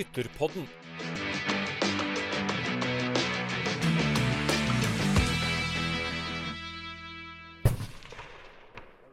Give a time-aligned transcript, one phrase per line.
[0.00, 0.64] Skytterpodden.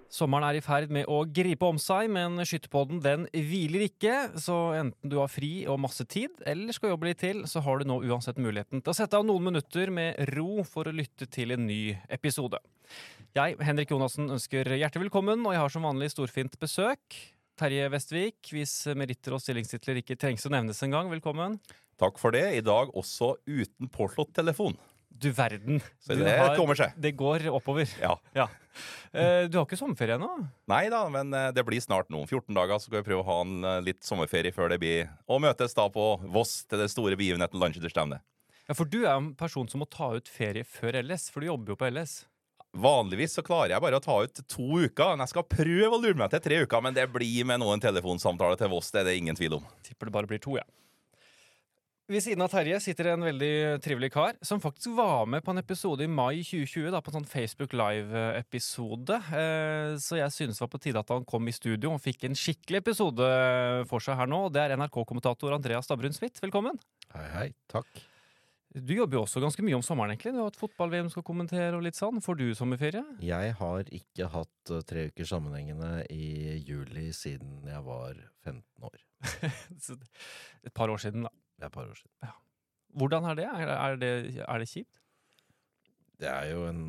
[0.08, 4.16] Sommeren er i ferd med å gripe om seg, men Skytterpodden den hviler ikke.
[4.40, 7.84] Så enten du har fri og masse tid, eller skal jobbe litt til, så har
[7.84, 11.28] du nå uansett muligheten til å sette av noen minutter med ro for å lytte
[11.28, 12.64] til en ny episode.
[13.36, 17.20] Jeg, Henrik Jonassen, ønsker hjertelig velkommen, og jeg har som vanlig storfint besøk.
[17.58, 21.58] Terje Vestvik, hvis meritter og stillingstitler ikke trengs å nevnes engang, velkommen.
[21.98, 22.44] Takk for det.
[22.60, 24.78] I dag også uten påslått telefon.
[25.18, 25.80] Du verden.
[26.00, 26.94] Så det har- kommer seg.
[27.02, 27.90] Det går oppover.
[28.00, 28.16] Ja.
[28.36, 28.48] Ja.
[29.12, 30.48] Eh, Du har ikke sommerferie ennå?
[30.70, 32.22] Nei da, men eh, det blir snart nå.
[32.22, 34.80] Om 14 dager så skal vi prøve å ha en eh, litt sommerferie før det
[34.80, 38.22] blir å møtes da på Voss til det store begivenheten Landsskytterstevnet.
[38.70, 41.48] Ja, for du er en person som må ta ut ferie før LS, for du
[41.48, 42.26] jobber jo på LS.
[42.78, 45.14] Vanligvis så klarer jeg bare å ta ut to uker.
[45.16, 47.82] Men jeg skal prøve å lure meg til tre uker, men det blir med noen
[47.84, 48.92] telefonsamtaler til Voss.
[48.94, 49.72] Det er det ingen tvil om.
[49.88, 50.66] Tipper det bare blir to, ja.
[52.08, 55.60] Ved siden av Terje sitter en veldig trivelig kar som faktisk var med på en
[55.60, 56.86] episode i mai 2020.
[56.94, 59.18] da, På en sånn Facebook Live-episode.
[59.36, 62.24] Eh, så jeg synes det var på tide at han kom i studio og fikk
[62.30, 63.28] en skikkelig episode
[63.92, 64.46] for seg her nå.
[64.56, 66.40] Det er NRK-kommentator Andreas Stabrun Smith.
[66.40, 66.80] Velkommen.
[67.12, 67.50] Hei, hei.
[67.76, 67.92] Takk.
[68.76, 70.34] Du jobber jo også ganske mye om sommeren, egentlig.
[70.36, 72.20] Du har hatt fotball-VM skal kommentere og litt sånn.
[72.24, 73.04] Får du sommerferie?
[73.24, 79.00] Jeg har ikke hatt uh, tre uker sammenhengende i juli siden jeg var 15 år.
[80.68, 81.34] Et par år siden, da.
[81.58, 82.36] Er et par år siden.
[82.98, 83.48] Hvordan er det?
[83.50, 84.12] Er, det,
[84.44, 85.00] er det kjipt?
[86.22, 86.84] Det er jo en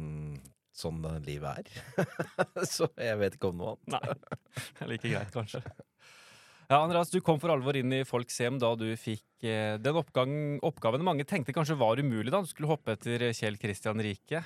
[0.76, 2.04] sånn livet er.
[2.74, 3.94] Så jeg vet ikke om noe annet.
[3.96, 4.58] Nei.
[4.58, 5.62] Det er like greit, kanskje.
[6.68, 9.96] Ja, Andreas, Du kom for alvor inn i folks hjem da du fikk eh, den
[9.96, 14.42] oppgang, oppgaven mange tenkte kanskje var umulig da du skulle hoppe etter Kjell Kristian Rike.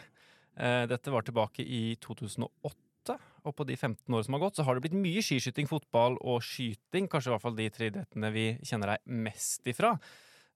[0.54, 4.68] Eh, dette var tilbake i 2008, og på de 15 år som har gått, så
[4.68, 7.10] har det blitt mye skiskyting, fotball og skyting.
[7.10, 9.96] Kanskje i hvert fall de tre idrettene vi kjenner deg mest ifra.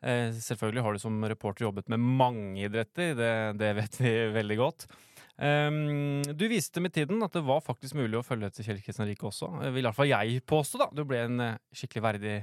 [0.06, 4.62] Eh, selvfølgelig har du som reporter jobbet med mange idretter, det, det vet vi veldig
[4.62, 4.86] godt.
[5.36, 9.08] Um, du viste med tiden at det var faktisk mulig å følge etter Kjell Kristian
[9.08, 9.50] Rike også.
[9.60, 10.88] Eh, Vil i hvert fall jeg påstå, da.
[10.96, 12.36] Du ble en eh, skikkelig verdig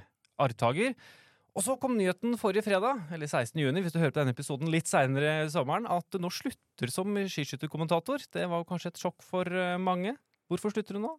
[0.43, 0.93] arvtaker.
[1.53, 3.57] Og så kom nyheten forrige fredag, eller 16.
[3.61, 6.93] juni, hvis du hører på denne episoden litt seinere i sommeren, at du nå slutter
[6.93, 8.25] som skiskytterkommentator.
[8.33, 10.15] Det var kanskje et sjokk for eh, mange.
[10.49, 11.13] Hvorfor slutter du nå?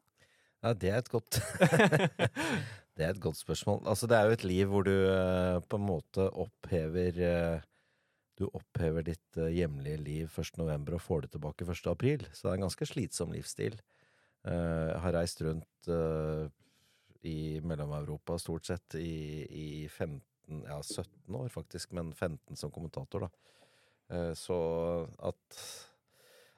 [0.65, 1.43] Ja, det er et godt
[2.95, 3.83] Det er et godt spørsmål.
[3.91, 7.65] Altså, det er jo et liv hvor du uh, på en måte opphever uh,
[8.39, 10.59] Du opphever ditt uh, hjemlige liv 1.
[10.61, 11.87] november og får det tilbake 1.
[11.93, 12.27] april.
[12.33, 13.79] Så det er en ganske slitsom livsstil.
[14.45, 15.87] Jeg har reist rundt
[17.25, 20.21] i Mellom-Europa stort sett i, i 15
[20.67, 24.35] Ja, 17 år faktisk, men 15 som kommentator, da.
[24.37, 24.59] Så
[25.17, 25.57] at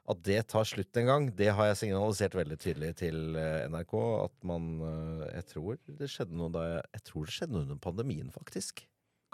[0.06, 3.94] at det tar slutt en gang, det har jeg signalisert veldig tydelig til eh, NRK.
[4.22, 7.66] At man eh, Jeg tror det skjedde noe da jeg Jeg tror det skjedde noe
[7.66, 8.84] under pandemien, faktisk.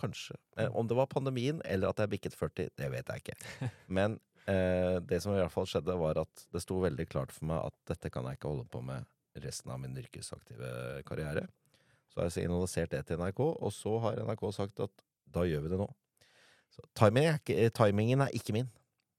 [0.02, 0.36] Kanskje.
[0.58, 3.68] Eh, om det var pandemien eller at jeg bikket 40, det vet jeg ikke.
[3.98, 4.18] Men
[4.50, 7.70] eh, det som i hvert fall skjedde, var at det sto veldig klart for meg
[7.70, 9.06] at dette kan jeg ikke holde på med
[9.42, 11.46] resten av min yrkesaktive karriere.
[12.12, 15.64] Så har jeg signalisert det til NRK, og så har NRK sagt at da gjør
[15.64, 15.88] vi det nå.
[16.72, 18.68] Så timingen er ikke, timingen er ikke min.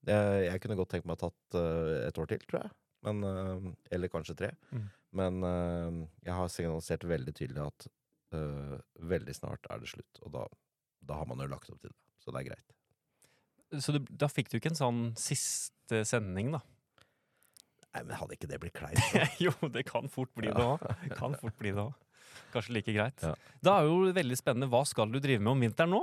[0.06, 2.74] Jeg, jeg kunne godt tenkt meg å tatt uh, et år til, tror jeg.
[3.06, 4.50] Men, uh, eller kanskje tre.
[4.70, 4.86] Mm.
[5.18, 7.90] Men uh, jeg har signalisert veldig tydelig at
[8.98, 10.18] veldig snart er det slutt.
[10.26, 10.40] Og da,
[11.08, 11.98] da, har man jo lagt opp til det.
[12.24, 13.82] Så det er greit.
[13.82, 16.62] Så du, da fikk du ikke en sånn siste sending, da?
[17.94, 19.00] Nei, men hadde ikke det blitt kleint?
[19.44, 20.82] jo, det kan fort bli det òg.
[21.14, 21.94] Kan fort bli det òg.
[22.54, 23.22] Kanskje like greit.
[23.22, 23.34] Ja.
[23.62, 24.70] Da er jo veldig spennende.
[24.72, 26.02] Hva skal du drive med om vinteren nå?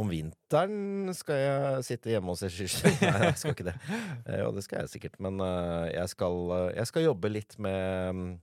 [0.00, 2.96] Om vinteren skal jeg sitte hjemme og se skiskyting.
[3.04, 3.76] Nei, jeg skal ikke det.
[4.24, 5.20] Eh, Jo, det skal jeg sikkert.
[5.22, 8.40] Men uh, jeg, skal, uh, jeg skal jobbe litt med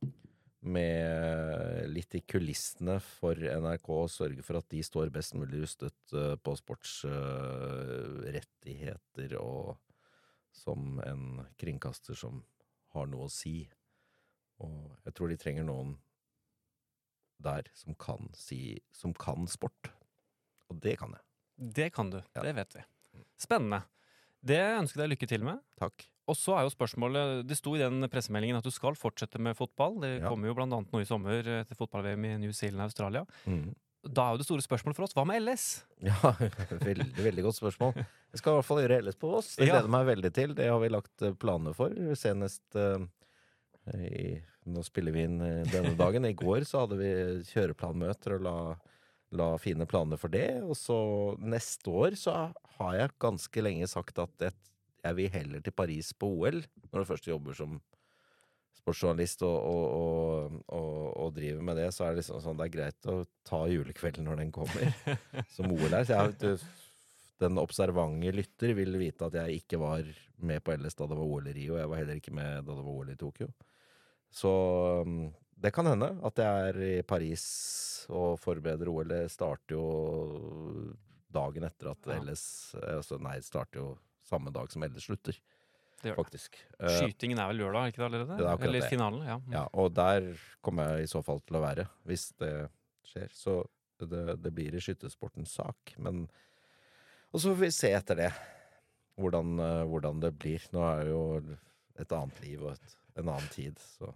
[0.62, 6.14] med litt i kulissene for NRK å sørge for at de står best mulig rustet
[6.14, 9.78] uh, på sportsrettigheter og
[10.54, 12.44] som en kringkaster som
[12.94, 13.70] har noe å si.
[14.62, 15.98] Og jeg tror de trenger noen
[17.42, 19.90] der som kan si Som kan sport.
[20.70, 21.22] Og det kan jeg.
[21.58, 22.22] Det kan du.
[22.36, 22.42] Ja.
[22.46, 22.82] Det vet vi.
[23.38, 23.82] Spennende.
[24.42, 25.62] Det ønsker jeg deg lykke til med.
[25.82, 26.08] Takk.
[26.30, 29.58] Og så er jo spørsmålet Det sto i den pressemeldingen at du skal fortsette med
[29.58, 30.00] fotball.
[30.02, 30.30] Det Ja.
[30.30, 33.26] kommer jo blant annet nå i sommer etter til fotball-VM i New Zealand og Australia.
[33.46, 33.74] Mm.
[34.02, 35.66] Da er jo det store spørsmålet for oss hva med LS?
[36.02, 36.18] Ja,
[36.90, 37.94] veldig, veldig godt spørsmål.
[37.98, 39.56] Jeg skal i hvert fall gjøre LS på Voss.
[39.60, 39.94] Det gleder ja.
[39.94, 40.56] meg veldig til.
[40.58, 41.94] Det har vi lagt eh, planer for.
[42.18, 42.98] Senest uh,
[43.94, 44.40] i,
[44.72, 46.26] Nå spiller vi inn eh, denne dagen.
[46.26, 47.12] I går så hadde vi
[47.52, 48.56] kjøreplanmøter og la,
[49.38, 50.50] la fine planer for det.
[50.66, 50.98] Og så
[51.40, 52.36] neste år så
[52.78, 54.58] har jeg ganske lenge sagt at jeg,
[55.02, 56.62] jeg vil heller til Paris på OL,
[56.92, 57.80] når du først jobber som
[58.82, 62.76] sportsjournalist og, og, og, og, driver med det, så er det liksom sånn det er
[62.76, 64.96] greit å ta julekvelden når den kommer,
[65.56, 66.08] som OL er.
[66.08, 66.58] Så jeg,
[67.42, 70.10] den observante lytter vil vite at jeg ikke var
[70.42, 72.74] med på LS da det var OL i Rio, jeg var heller ikke med da
[72.74, 73.50] det var OL i Tokyo.
[74.32, 74.52] Så
[75.62, 77.44] det kan hende at jeg er i Paris
[78.12, 79.08] og forbereder OL.
[79.12, 79.86] Det starter jo
[81.32, 82.20] dagen etter at Ja.
[82.24, 83.88] LS eh, altså, Nei, det starter jo
[84.28, 85.38] samme dag som LS slutter,
[86.02, 86.24] Det gjør det.
[86.26, 86.58] faktisk.
[86.80, 88.38] Eh, Skytingen er vel lørdag, ikke det allerede?
[88.42, 88.90] Det er Eller det.
[88.90, 89.38] finalen, ja.
[89.54, 90.32] Ja, og der
[90.62, 92.54] kommer jeg i så fall til å være, hvis det
[93.08, 93.30] skjer.
[93.32, 93.60] Så
[94.02, 95.94] det, det blir i skyttersportens sak.
[95.98, 96.28] Men
[97.34, 98.32] Og så får vi se etter det
[99.22, 100.60] hvordan, eh, hvordan det blir.
[100.74, 101.58] Nå er det jo
[102.02, 104.10] et annet liv og et, en annen tid, så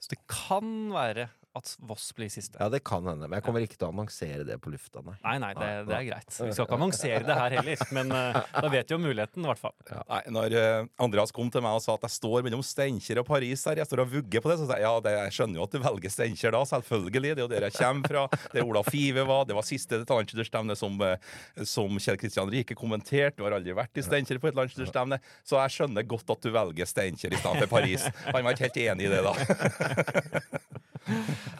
[0.00, 2.58] Så det kan være at Voss blir siste.
[2.60, 3.28] Ja, det kan hende.
[3.28, 5.16] Men jeg kommer ikke til å annonsere det på lufta, nei.
[5.24, 6.30] Nei, nei, det, det er greit.
[6.32, 9.50] Vi skal ikke annonsere det her heller, men uh, da vet vi jo muligheten, i
[9.50, 9.76] hvert fall.
[10.08, 13.28] Nei, når uh, Andreas kom til meg og sa at jeg står mellom Steinkjer og
[13.28, 15.60] Paris der, jeg står og vugger på det, så sa jeg ja, det, jeg skjønner
[15.60, 17.34] jo at du velger Steinkjer da, selvfølgelig.
[17.34, 18.24] Det er jo der jeg kommer fra.
[18.52, 19.48] Det er Ola Five var.
[19.48, 21.18] Det var siste landslagsstevne som, eh,
[21.64, 23.38] som Kjell Kristian Rike kommenterte.
[23.38, 26.52] Du har aldri vært i Steinkjer på et landslagsstevne, så jeg skjønner godt at du
[26.54, 28.02] velger Steinkjer i stedet for Paris.
[28.30, 29.34] Han var ikke helt enig i det, da.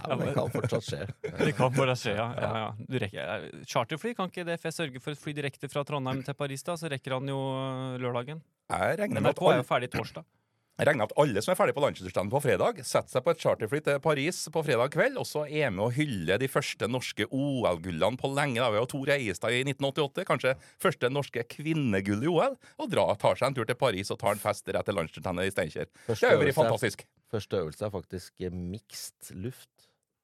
[0.08, 1.02] Ja, men det kan fortsatt skje.
[1.48, 2.28] Det kan bare skje, ja.
[2.36, 2.70] ja, ja.
[2.88, 6.36] Du rekker, eh, charterfly, kan ikke DFS sørge for et fly direkte fra Trondheim til
[6.38, 6.76] Paris, da?
[6.80, 8.42] Så rekker han jo eh, lørdagen.
[8.68, 10.26] Jeg regner med at er alle, jo ferdig torsdag.
[10.78, 13.32] jeg regner med at alle som er ferdig på landslagsstevne på fredag, setter seg på
[13.32, 16.86] et charterfly til Paris på fredag kveld, og så er med å hylle de første
[16.90, 18.60] norske OL-gullene på lenge.
[18.60, 18.68] Da.
[18.74, 23.40] Vi har Tor Eiestad i 1988, kanskje første norske kvinnegull i OL, og dra, tar
[23.40, 25.90] seg en tur til Paris og tar en fest rett til landslagsstevnet i Steinkjer.
[26.12, 27.06] Det er jo er- fantastisk.
[27.28, 28.52] Første øvelse er faktisk mikst
[29.28, 29.68] mixed luft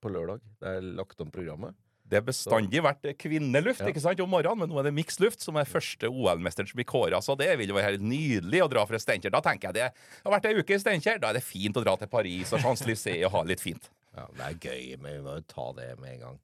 [0.04, 0.40] på lørdag.
[0.60, 1.74] Det er lagt om programmet.
[2.04, 3.88] Det har bestandig vært kvinneluft Ja.
[3.88, 6.84] ikke sant, om morgenen, men nå er det miksluft, som er første OL-mesteren som blir
[6.84, 7.16] kåra.
[7.24, 9.32] Så det vil jo være helt nydelig å dra fra Steinkjer.
[9.32, 9.86] Da tenker jeg det
[10.26, 12.60] har vært ei uke i Steinkjer, da er det fint å dra til Paris og
[12.60, 13.88] Champs-Élysées og ha litt fint.
[14.14, 16.38] Ja, det er gøy, men vi må jo ta det med en gang.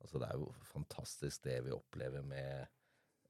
[0.00, 2.68] Altså, det er jo fantastisk det vi opplever med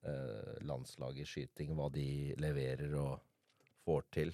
[0.04, 3.20] eh, landslaget i skyting, hva de leverer og
[3.86, 4.30] får til.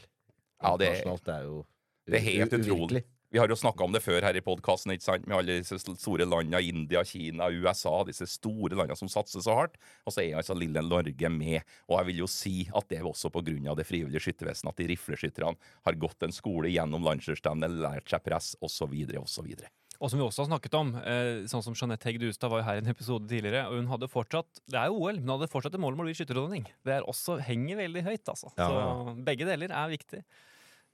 [0.62, 1.64] Ja, det er- det er jo
[2.06, 3.04] Det er helt u- utrolig.
[3.34, 4.92] Vi har jo snakka om det før her i podkasten,
[5.26, 9.74] med alle disse store landene, India, Kina, USA, disse store landene som satser så hardt.
[10.06, 11.66] Og så er altså lille Norge med.
[11.90, 14.70] Og jeg vil jo si at det er også på grunn av det frivillige skyttervesenet
[14.72, 19.50] at de rifleskytterne har gått en skole gjennom landslagsstevnet, lært seg press, osv., osv.
[19.96, 22.66] Og som vi også har snakket om, eh, sånn som Jeanette Hegg Dustad var jo
[22.68, 25.38] her i en episode tidligere, og hun hadde fortsatt Det er jo OL, men hun
[25.38, 26.66] hadde fortsatt et mål om å bli skytterdronning.
[26.84, 28.52] Det er også, henger veldig høyt, altså.
[28.58, 30.22] Ja, Så begge deler er viktig.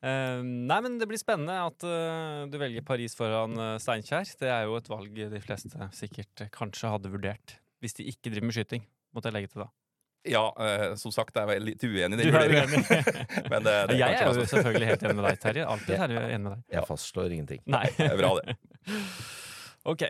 [0.02, 4.26] Eh, nei, men det blir spennende at uh, du velger Paris foran uh, Steinkjer.
[4.40, 7.54] Det er jo et valg de fleste sikkert eh, kanskje hadde vurdert.
[7.82, 8.82] Hvis de ikke driver med skyting,
[9.14, 9.68] måtte jeg legge til da.
[10.22, 10.42] Ja,
[10.94, 12.84] som sagt, jeg er vel litt uenig i Du den er vurderingen.
[13.50, 15.64] Men det, det jeg er jo selvfølgelig helt enig med deg, Terje.
[15.66, 16.60] Alltid er jeg enig med deg.
[16.76, 17.62] Jeg fastslår ingenting.
[17.74, 17.88] Nei.
[17.96, 18.54] det er bra, det.
[19.82, 20.02] Ok,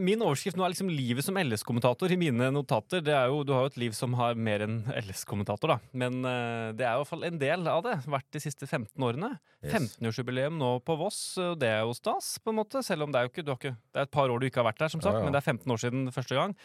[0.00, 3.02] Min overskrift nå er liksom livet som LS-kommentator i mine notater.
[3.04, 5.76] Det er jo, Du har jo et liv som har mer enn LS-kommentator, da.
[5.92, 7.98] Men eh, det er i hvert fall en del av det.
[8.08, 9.34] Vært de siste 15 årene.
[9.60, 9.74] Yes.
[9.74, 12.80] 15-årsjubileum nå på Voss, og det er jo stas, på en måte.
[12.86, 14.70] Selv om det er jo ikke, ikke Det er et par år du ikke har
[14.70, 15.28] vært der, som sagt, Ja, ja.
[15.28, 16.56] men det er 15 år siden første gang.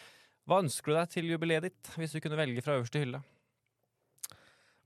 [0.48, 3.20] Hva ønsker du deg til jubileet ditt, hvis du kunne velge fra øverste hylle?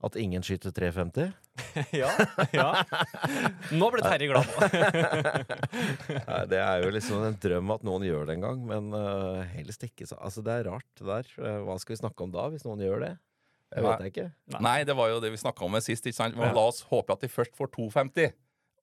[0.06, 1.31] At ingen skyter 350?
[2.02, 2.12] ja,
[2.54, 2.68] ja.
[3.74, 4.50] Nå ble Terje glad.
[6.30, 9.42] Nei, det er jo liksom en drøm at noen gjør det en gang, men uh,
[9.56, 10.06] helst ikke.
[10.06, 11.31] Så, altså, det er rart det der.
[11.42, 13.14] Eh, hva skal vi snakke om da, hvis noen gjør det?
[13.74, 14.30] Det vet jeg ikke.
[14.62, 16.06] Nei, det var jo det vi snakka om sist.
[16.06, 16.38] ikke sant?
[16.38, 18.35] Men La oss håpe at de først får 2,50.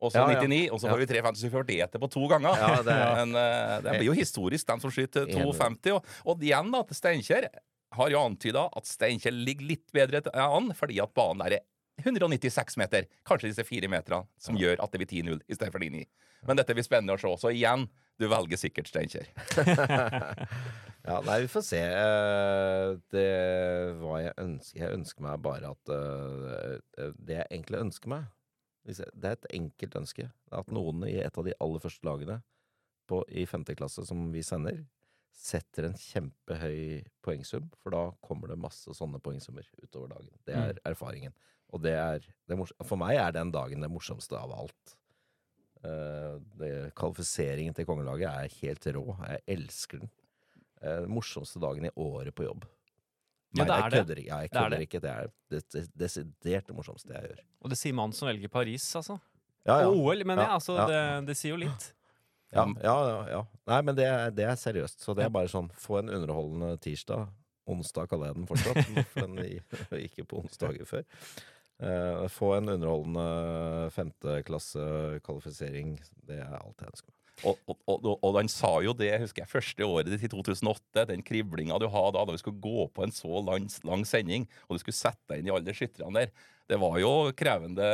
[0.02, 0.40] Og så Ja, ja.
[0.42, 0.92] 99, og så Ja.
[0.96, 2.58] får vi 3,50, så vi får delt det på to ganger.
[2.58, 5.94] Ja, det Men uh, det blir jo historisk, de som skyter 2,50.
[5.94, 7.46] Og, og igjen da, til Steinkjer
[7.96, 11.66] har jo antyda at Steinkjer ligger litt bedre an, fordi at banen der er
[12.02, 13.06] 196 meter.
[13.28, 16.06] Kanskje disse fire meterne som gjør at det blir 10-0 i stedet for 9-9.
[16.48, 17.30] Men dette blir spennende å se.
[17.38, 17.84] Så igjen,
[18.18, 19.28] du velger sikkert Steinkjer.
[21.02, 21.78] Ja, nei, vi får se.
[21.82, 23.26] Eh, Det
[23.98, 28.28] hva jeg ønsker Jeg ønsker meg bare at eh, Det jeg egentlig ønsker meg
[28.86, 30.28] Det er et enkelt ønske.
[30.54, 32.38] At noen i et av de aller første lagene
[33.10, 34.84] på, i femte klasse som vi sender,
[35.32, 40.32] setter en kjempehøy poengsum, for da kommer det masse sånne poengsummer utover dagen.
[40.46, 41.34] Det er erfaringen.
[41.72, 44.96] Og det er det er For meg er den dagen det morsomste av alt.
[45.82, 49.16] Uh, det, kvalifiseringen til kongelaget er helt rå.
[49.26, 50.12] Jeg elsker den.
[50.82, 52.68] Uh, Den morsomste dagen i året på jobb.
[53.56, 54.28] Ja, det er jeg kødder ikke.
[54.28, 54.86] Ja, jeg Det er kødder det.
[54.86, 55.00] ikke.
[55.00, 57.42] Det er det det desidert det morsomste jeg gjør.
[57.62, 59.18] Og det sier mannen som velger Paris, altså.
[59.66, 59.88] Ja, ja.
[59.90, 60.86] Og OL, men Ja, ja, altså, ja.
[60.86, 61.88] Det, det sier jo litt.
[62.52, 63.40] Ja, ja, ja, ja.
[63.70, 65.00] Nei, men det det er seriøst.
[65.04, 67.30] Så det er bare sånn få en underholdende tirsdag.
[67.72, 68.82] Onsdag kaller jeg den fortsatt,
[69.14, 69.36] for den
[70.02, 71.04] gikk jo på onsdager før.
[71.82, 73.26] Eh, få en underholdende
[73.94, 75.88] femteklassekvalifisering,
[76.28, 77.18] det er alt jeg ønsker meg.
[77.48, 81.06] Og, og, og, og han sa jo det, husker jeg, første året ditt i 2008,
[81.10, 84.46] den kriblinga du hadde da da vi skulle gå på en så lang, lang sending,
[84.68, 86.32] og du skulle sette deg inn i alle skytterne der.
[86.70, 87.86] Det var jo krevende,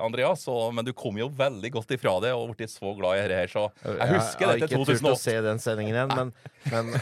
[0.00, 3.24] Andreas, og, men du kom jo veldig godt ifra det og ble så glad i
[3.26, 4.70] dette her, så jeg husker dette 2008.
[4.70, 6.34] Jeg har ikke turt å se den sendingen igjen, men,
[6.72, 6.94] men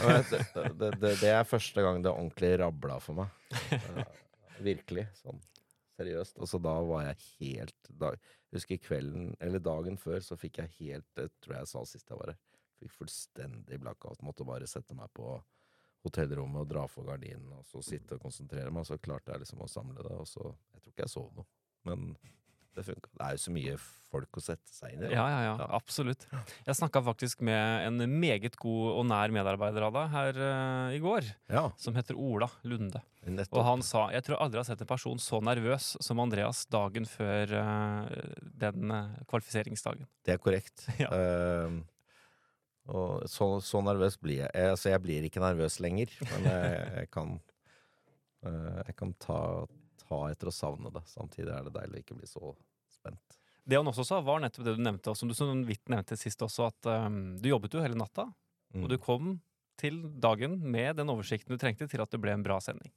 [0.81, 3.91] det, det, det er første gang det ordentlig rabla for meg.
[4.73, 5.07] Virkelig.
[5.21, 5.43] Sånn
[5.99, 6.39] seriøst.
[6.43, 8.15] Altså, da var jeg helt da,
[8.55, 12.11] husker kvelden, eller dagen før, så fikk jeg helt Det tror jeg jeg sa sist
[12.11, 12.41] jeg var her.
[12.81, 14.23] Fikk fullstendig blackout.
[14.27, 15.35] Måtte bare sette meg på
[16.05, 18.85] hotellrommet og dra for gardinen og så sitte og konsentrere meg.
[18.85, 21.31] Og Så klarte jeg liksom å samle det, og så Jeg tror ikke jeg sov
[21.37, 21.47] noe,
[21.89, 22.17] men
[22.77, 23.11] det funka.
[23.15, 23.77] Det er jo så mye
[24.15, 25.13] folk å sette seg inn i.
[25.15, 25.67] Ja, ja, ja, Ja.
[25.75, 26.27] absolutt.
[26.69, 31.01] Jeg snakka faktisk med en meget god og nær medarbeider av deg her uh, i
[31.03, 33.03] går, Ja, som heter Ola Lunde.
[33.25, 33.59] nettopp.
[33.59, 36.63] Og han sa jeg tror aldri jeg har sett en person så nervøs som Andreas
[36.71, 38.07] dagen før uh,
[38.63, 40.07] den uh, kvalifiseringsdagen.
[40.25, 40.87] Det er korrekt.
[41.03, 41.11] Ja.
[41.11, 41.83] Ehm,
[42.87, 44.51] og så, så nervøs blir jeg.
[44.71, 47.39] Altså, jeg blir ikke nervøs lenger, men jeg, jeg kan
[48.45, 49.37] Jeg kan ta,
[50.09, 51.03] ta etter å savne det.
[51.11, 52.55] Samtidig er det deilig å ikke bli så
[52.93, 53.39] spent.
[53.65, 56.43] Det han også sa, var nettopp det du nevnte, som du så vidt nevnte sist
[56.45, 58.29] også, at um, du jobbet jo hele natta,
[58.75, 58.83] Mm.
[58.83, 59.27] og du kom
[59.79, 62.91] til dagen med den oversikten du trengte til at det ble en bra sending.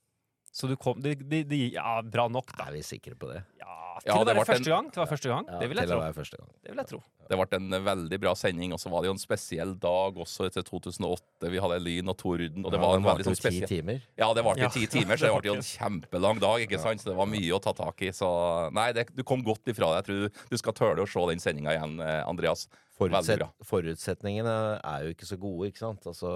[0.58, 2.72] Så du kom de, de, de, Ja, bra nok, da.
[2.72, 3.44] Er vi sikre på det?
[3.60, 4.88] Ja, til Ja, å det være første gang.
[4.94, 5.46] Til å være første gang.
[5.52, 5.98] Ja, det vil jeg tro.
[5.98, 6.50] å være første gang.
[6.64, 7.00] Det vil jeg tro.
[7.28, 10.48] Det ble en veldig bra sending, og så var det jo en spesiell dag også
[10.48, 11.50] etter 2008.
[11.54, 13.70] Vi hadde lyn og torden, og det Ja, var en veldig varte sånn jo ti
[13.76, 14.02] timer.
[14.18, 14.70] Ja, det varte Ja.
[14.74, 17.04] ti timer, så det ble jo en kjempelang dag, ikke sant?
[17.04, 18.10] Så det var mye å ta tak i.
[18.16, 18.30] Så
[18.74, 20.02] nei, det, du kom godt ifra det.
[20.02, 22.66] Jeg tror du, du skal tåle å se den sendinga igjen, eh, Andreas.
[22.98, 26.08] Forutset, forutsetningene er jo ikke så gode, ikke sant?
[26.10, 26.32] Altså,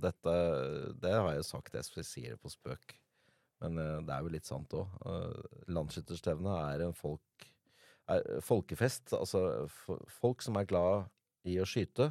[0.00, 0.36] dette
[1.02, 2.94] Det har jeg jo sagt, jeg sier det på spøk.
[3.64, 4.96] Men eh, det er jo litt sant òg.
[5.72, 7.48] Landsskytterstevnet er en folk,
[8.12, 9.14] er folkefest.
[9.16, 9.66] Altså
[10.20, 11.10] folk som er glad
[11.46, 12.10] i å skyte,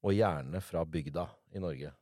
[0.00, 1.26] og gjerne fra bygda
[1.56, 1.92] i Norge.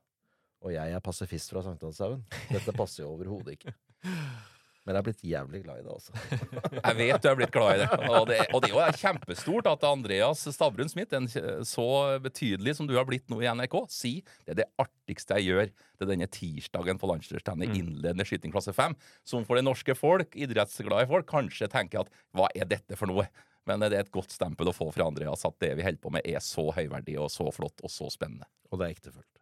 [0.64, 2.24] Og jeg er pasifist fra Sankthanshaugen.
[2.50, 3.74] Dette passer jo overhodet ikke.
[4.88, 6.12] Men jeg er blitt jævlig glad i det, også.
[6.88, 7.88] Jeg vet du er blitt glad i det.
[8.08, 11.28] Og det, og det er kjempestort at Andreas Stavrum Smith, en
[11.68, 11.88] så
[12.24, 15.68] betydelig som du har blitt nå i NRK, sier det er det artigste jeg gjør
[16.00, 18.96] til denne tirsdagen på landslagsstevnet i innledende skyting klasse 5.
[19.28, 23.28] Som for det norske folk, idrettsglade folk, kanskje tenker at hva er dette for noe?
[23.68, 26.14] Men det er et godt stempel å få fra Andreas at det vi holder på
[26.16, 28.48] med, er så høyverdig og så flott og så spennende.
[28.72, 29.37] Og det er ektefølt.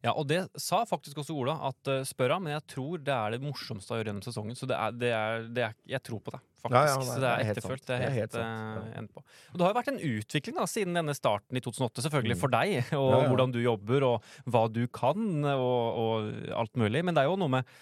[0.00, 3.12] Ja, og det sa faktisk også Ola, at uh, spør han, men jeg tror det
[3.12, 4.56] er det morsomste å gjøre gjennom sesongen.
[4.56, 6.78] Så det er, det er, det er Jeg tror på det, faktisk.
[6.78, 7.84] Ja, ja, nei, så det er er sant.
[7.90, 9.24] Det er helt, helt uh, på.
[9.52, 12.40] Og det har jo vært en utvikling da, siden denne starten i 2008, selvfølgelig, Mm.
[12.40, 13.20] for deg, og ja.
[13.28, 17.04] hvordan du jobber, og hva du kan, og, og alt mulig.
[17.04, 17.76] Men det er jo noe med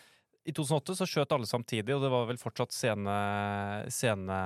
[0.49, 3.15] i 2008 så skjøt alle samtidig, og det var vel fortsatt scene...
[3.93, 4.39] scene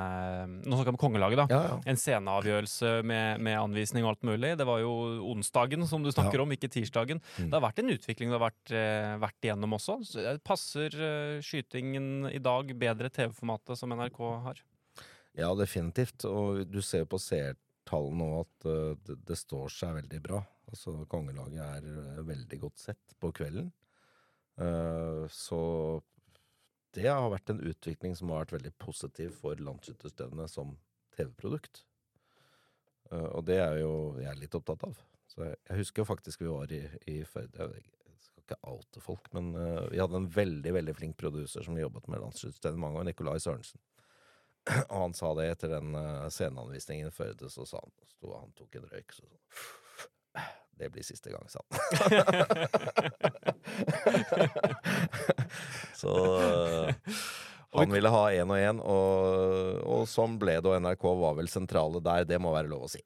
[0.64, 1.46] nå snakker jeg om kongelaget, da.
[1.52, 1.76] Ja, ja.
[1.92, 4.52] En sceneavgjørelse med, med anvisning og alt mulig.
[4.58, 4.92] Det var jo
[5.32, 6.46] onsdagen som du snakker Ja.
[6.46, 7.22] om, ikke tirsdagen.
[7.38, 7.48] Mm.
[7.50, 9.98] Det har vært en utvikling det har vært, eh, vært igjennom også.
[10.46, 14.18] Passer eh, skytingen i dag bedre TV-formatet som NRK
[14.48, 14.62] har?
[15.38, 16.26] Ja, definitivt.
[16.28, 20.42] Og du ser jo på seertallene nå at eh, det, det står seg veldig bra.
[20.72, 23.70] Altså, Kongelaget er veldig godt sett på kvelden.
[24.60, 25.62] Eh, så
[26.92, 30.74] det har vært en utvikling som har vært veldig positiv for landsskytterstevnet som
[31.16, 31.84] TV-produkt.
[33.10, 35.00] Eh, og det er jo jeg litt opptatt av.
[35.32, 37.70] Så jeg, husker jo faktisk vi var i, i Førde.
[38.20, 42.10] Skal ikke oute folk, men uh, vi hadde en veldig veldig flink produser som jobbet
[42.12, 43.80] med landsskytterstevnet mange år, Nikolai Sørensen.
[44.92, 48.52] Og han sa det etter den uh, sceneanvisningen i Førde, så sa han, sto han
[48.58, 50.44] tok en røyk, så sa
[50.82, 51.78] Det blir siste gang, sa han.
[55.94, 56.14] så
[57.72, 61.48] han ville ha én og én, og, og sånn ble det, og NRK var vel
[61.48, 63.00] sentrale der, det må være lov å si.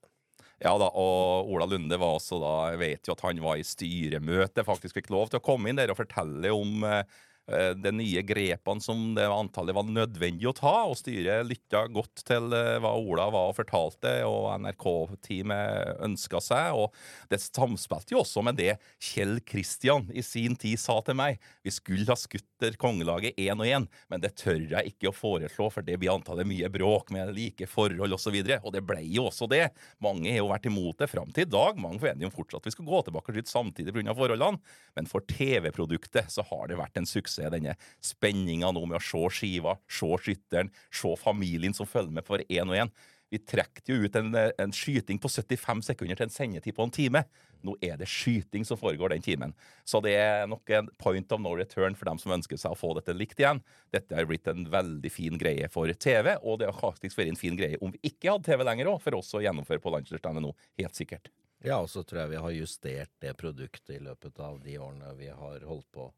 [0.64, 3.66] Ja da, og Ola Lunde var også da Jeg vet jo at han var i
[3.66, 7.02] styremøte, faktisk fikk lov til å komme inn der og fortelle om eh,
[7.46, 10.74] de nye grepene som det antallet var nødvendig å ta.
[10.90, 16.78] Og styret lytta godt til eh, hva Ola var og fortalte, og NRK-teamet ønska seg.
[16.78, 16.90] Og
[17.30, 21.40] det samspilte jo også med det Kjell Kristian i sin tid sa til meg.
[21.66, 22.44] Vi skulle ha skutt
[22.80, 26.48] kongelaget én og én, men det tør jeg ikke å foreslå, for det blir antallet
[26.48, 28.32] mye bråk med like forhold osv.
[28.32, 29.68] Og, så og det ble jo også det.
[30.04, 31.78] Mange har jo vært imot det fram til i dag.
[31.80, 34.16] Mange forventer jo fortsatt at vi skal gå tilbake og skyte samtidig pga.
[34.16, 34.76] forholdene.
[34.96, 39.22] Men for TV-produktet så har det vært en suksess, denne spenninga nå med å se
[39.38, 42.94] skiva, se skytteren, se familien som følger med for én og én.
[43.30, 46.92] Vi trekte jo ut en, en skyting på 75 sekunder til en sendetid på en
[46.94, 47.24] time.
[47.66, 49.54] Nå er det skyting som foregår den timen.
[49.84, 52.78] Så det er nok en point of no return for dem som ønsker seg å
[52.78, 53.62] få dette likt igjen.
[53.94, 57.40] Dette har blitt en veldig fin greie for TV, og det har faktisk vært en
[57.40, 60.46] fin greie om vi ikke hadde TV lenger òg, for oss å gjennomføre på Landslagsstevnet
[60.46, 60.54] nå.
[60.78, 61.32] Helt sikkert.
[61.64, 65.16] Ja, og så tror jeg vi har justert det produktet i løpet av de årene
[65.18, 66.12] vi har holdt på.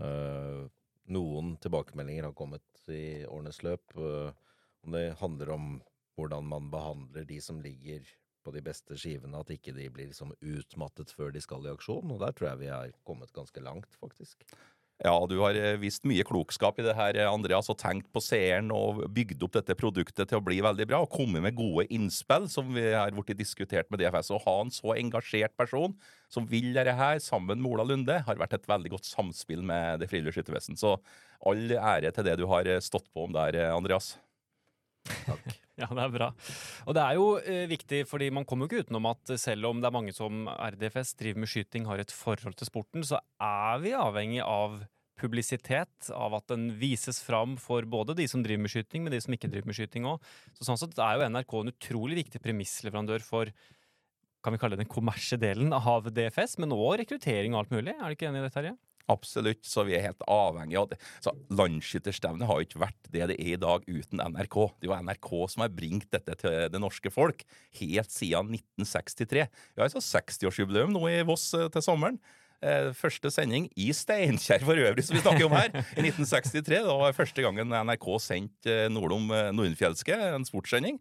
[0.00, 0.62] Eh,
[1.12, 3.96] noen tilbakemeldinger har kommet i årenes løp.
[3.96, 4.32] eh,
[4.84, 5.82] om det handler om
[6.16, 8.06] hvordan man behandler de som ligger
[8.44, 12.10] på de beste skivene, at ikke de blir liksom utmattet før de skal i aksjon.
[12.14, 14.44] Og der tror jeg vi har kommet ganske langt, faktisk.
[15.00, 18.20] Ja, du har eh, vist mye klokskap i det her, eh, Andreas, og tenkt på
[18.20, 21.86] seeren og bygd opp dette produktet til å bli veldig bra, og kommet med gode
[21.88, 24.28] innspill, som vi har blitt diskutert med DFS.
[24.36, 25.96] Å ha en så engasjert person
[26.28, 30.04] som vil dette her, sammen med Ola Lunde, har vært et veldig godt samspill med
[30.04, 30.60] Det frivillige.
[30.76, 30.98] Så
[31.48, 34.18] all ære til det du har eh, stått på om der, Andreas.
[35.24, 35.59] Takk.
[35.80, 36.30] Ja, det er bra.
[36.84, 39.80] Og det er jo eh, viktig, fordi man kommer jo ikke utenom at selv om
[39.80, 43.80] det er mange som RDFS driver med skyting, har et forhold til sporten, så er
[43.84, 44.82] vi avhengig av
[45.20, 49.20] publisitet, av at den vises fram for både de som driver med skyting, men de
[49.20, 50.30] som ikke driver med skyting òg.
[50.56, 53.52] Så sånn sett er jo NRK en utrolig viktig premissleverandør for
[54.40, 57.92] kan vi kalle det den kommersielle delen av DFS, men òg rekruttering og alt mulig.
[57.92, 58.72] Er du ikke enig i det, Terje?
[59.10, 61.00] Absolutt, så vi er helt avhengig av det.
[61.24, 64.58] Så Landsskytterstevnet har jo ikke vært det det er i dag uten NRK.
[64.78, 67.42] Det er jo NRK som har bringt dette til det norske folk
[67.80, 69.48] helt siden 1963.
[69.50, 72.20] Vi har altså 60-årsjubileum nå i Voss eh, til sommeren.
[72.60, 76.82] Eh, første sending i Steinkjer for øvrig, som vi snakker om her, i 1963.
[76.84, 80.98] Da var første gangen NRK sendte eh, Nordom eh, Nordenfjelske, en sportssending.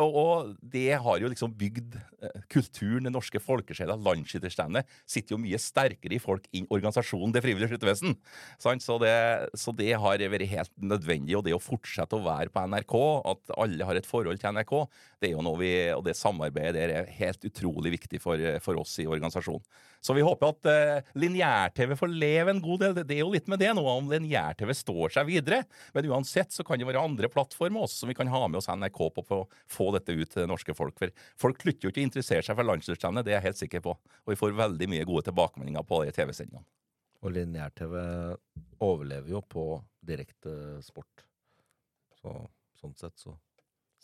[0.00, 3.98] Og, og det har jo liksom bygd eh, kulturen, den norske folkesjela.
[4.00, 8.16] landsskytterstandet, sitter jo mye sterkere i folk enn organisasjonen Det frivillige skyttervesen.
[8.56, 9.14] Så, det,
[9.60, 11.36] så det har vært helt nødvendig.
[11.36, 12.96] Og det å fortsette å være på NRK,
[13.34, 14.74] at alle har et forhold til NRK,
[15.20, 18.80] det er jo noe vi, og det samarbeidet der er helt utrolig viktig for, for
[18.80, 19.68] oss i organisasjonen.
[20.04, 20.68] Så vi håper at
[21.18, 22.96] lineær-TV får leve en god del.
[23.00, 25.62] Det, er jo litt med det nå, om lineær-TV står seg videre.
[25.96, 28.70] Men uansett så kan det være andre plattformer også som vi kan ha med oss
[28.70, 30.98] NRK på for å få dette ut til det norske folk.
[31.00, 31.14] For
[31.46, 33.96] folk slutter jo ikke å interessere seg for landslagsstevnet, det er jeg helt sikker på.
[34.24, 36.66] Og vi får veldig mye gode tilbakemeldinger på de TV-sendingene.
[37.24, 37.94] Og lineær-TV
[38.84, 39.64] overlever jo på
[40.04, 41.24] direkte sport.
[42.20, 42.36] Så
[42.80, 43.32] sånn sett så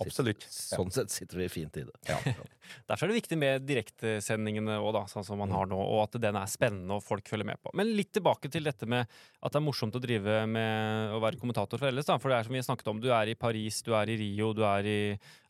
[0.00, 0.46] Absolutt.
[0.50, 1.96] Sånn sett sitter vi fint i det.
[2.08, 2.18] Ja.
[2.90, 6.38] Derfor er det viktig med direktesendingene òg, sånn som man har nå, og at den
[6.38, 7.72] er spennende og folk følger med på.
[7.76, 11.40] Men litt tilbake til dette med at det er morsomt å drive med å være
[11.40, 12.08] kommentator for ellers.
[12.08, 12.18] Da.
[12.22, 14.52] For det er som vi snakket om, du er i Paris, du er i Rio,
[14.56, 15.00] du er i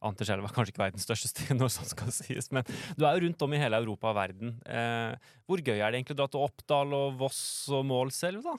[0.06, 3.46] Anterselva, kanskje ikke verdens største sted, når sånt skal sies, men du er jo rundt
[3.46, 4.56] om i hele Europa og verden.
[4.66, 7.42] Eh, hvor gøy er det egentlig å dra til Oppdal og Voss
[7.74, 8.58] og Mål selv, da?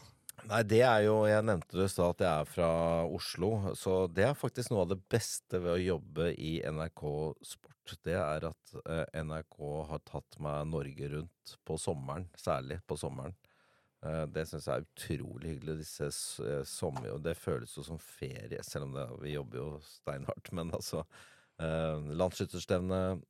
[0.50, 2.70] Nei, det er jo Jeg nevnte det i stad at jeg er fra
[3.06, 7.04] Oslo, så det er faktisk noe av det beste ved å jobbe i NRK
[7.54, 7.96] Sport.
[8.06, 9.58] Det er at eh, NRK
[9.90, 13.36] har tatt meg Norge rundt på sommeren, særlig på sommeren.
[14.06, 15.80] Eh, det syns jeg er utrolig hyggelig.
[15.82, 16.08] Disse
[16.46, 17.12] eh, sommer...
[17.16, 20.54] Og det føles jo som ferie, selv om det, vi jobber jo steinhardt.
[20.58, 23.26] Men altså eh, Landsskytterstevnet,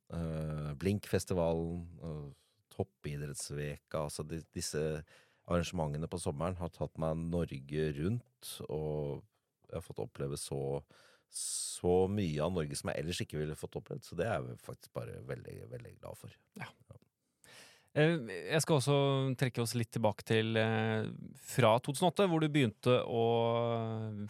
[0.80, 2.30] Blinkfestivalen, eh,
[2.72, 4.80] Toppidrettsveka Altså de, disse
[5.52, 9.22] arrangementene på sommeren har tatt meg Norge rundt, og
[9.68, 10.60] jeg har fått oppleve så
[11.32, 14.04] så mye av Norge som jeg ellers ikke ville fått opplevd.
[14.04, 16.34] Så det er jeg faktisk bare veldig, veldig glad for.
[17.92, 18.18] Eh,
[18.52, 18.96] Jeg skal også
[19.40, 21.08] trekke oss litt tilbake til eh,
[21.54, 23.24] fra 2008, hvor du begynte å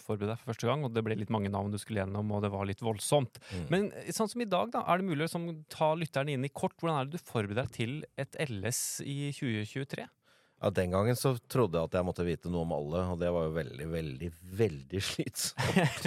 [0.02, 2.42] forberede deg for første gang, og det ble litt mange navn du skulle gjennom, og
[2.46, 3.38] det var litt voldsomt.
[3.52, 3.68] Mm.
[3.74, 6.54] Men sånn som i dag, da, er det mulig å liksom, ta lytterne inn i
[6.54, 6.78] kort?
[6.78, 10.08] Hvordan er det du forbereder deg til et LS i 2023?
[10.62, 13.32] Ja, Den gangen så trodde jeg at jeg måtte vite noe om alle, og det
[13.34, 14.28] var jo veldig, veldig,
[14.60, 16.06] veldig slitsomt.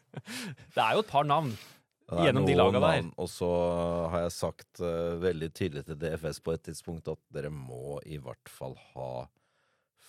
[0.76, 1.50] det er jo et par navn.
[2.08, 3.08] Gjennom de laga der.
[3.20, 3.48] Og så
[4.12, 8.20] har jeg sagt uh, veldig tydelig til DFS på et tidspunkt at dere må i
[8.22, 9.26] hvert fall ha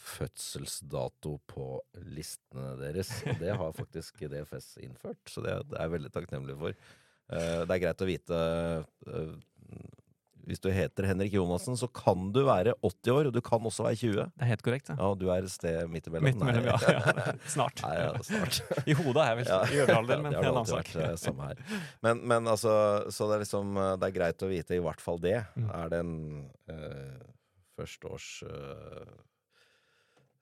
[0.09, 1.67] fødselsdato på
[2.13, 3.11] listene deres.
[3.25, 6.77] Og det har faktisk DFS innført, så det, det er jeg veldig takknemlig for.
[7.29, 8.37] Uh, det er greit å vite
[9.09, 9.33] eh,
[10.49, 13.85] Hvis du heter Henrik Jonassen, så kan du være 80 år, og du kan også
[13.85, 14.15] være 20.
[14.33, 14.89] Det er helt korrekt.
[14.89, 14.95] Ja.
[14.97, 16.25] Ja, du er et sted midt imellom.
[16.25, 16.77] Midt mellom, ja.
[16.89, 17.35] ja.
[17.53, 17.83] Snart.
[17.85, 18.59] Nei, ja, snart.
[18.89, 19.59] I hodet er jeg vel Ja.
[19.69, 20.89] i ørealderen, men det er en annen sak.
[20.95, 21.63] vært eh, samme her.
[22.07, 22.73] Men, men altså,
[23.13, 25.37] så det er liksom eh, Det er greit å vite i hvert fall det.
[25.55, 25.69] Mm.
[25.83, 26.13] Er det en
[26.73, 27.17] eh,
[27.77, 29.17] førsteårs eh,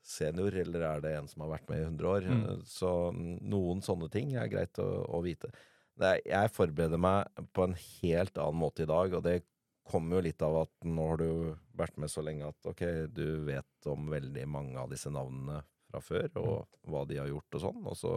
[0.08, 2.30] senior, eller er det en som har vært med i 100 år?
[2.32, 2.62] Mm.
[2.68, 5.52] Så noen sånne ting er greit å, å vite.
[6.00, 9.40] Er, jeg forbereder meg på en helt annen måte i dag, og det
[9.88, 11.30] kommer jo litt av at nå har du
[11.78, 16.02] vært med så lenge at ok, du vet om veldig mange av disse navnene fra
[16.04, 18.14] før, og hva de har gjort og sånn, og så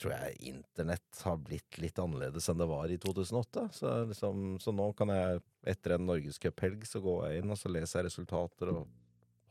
[0.00, 3.64] tror jeg internett har blitt litt annerledes enn det var i 2008.
[3.76, 7.70] Så, liksom, så nå kan jeg, etter en norgescuphelg, så går jeg inn og så
[7.70, 8.86] leser jeg resultater og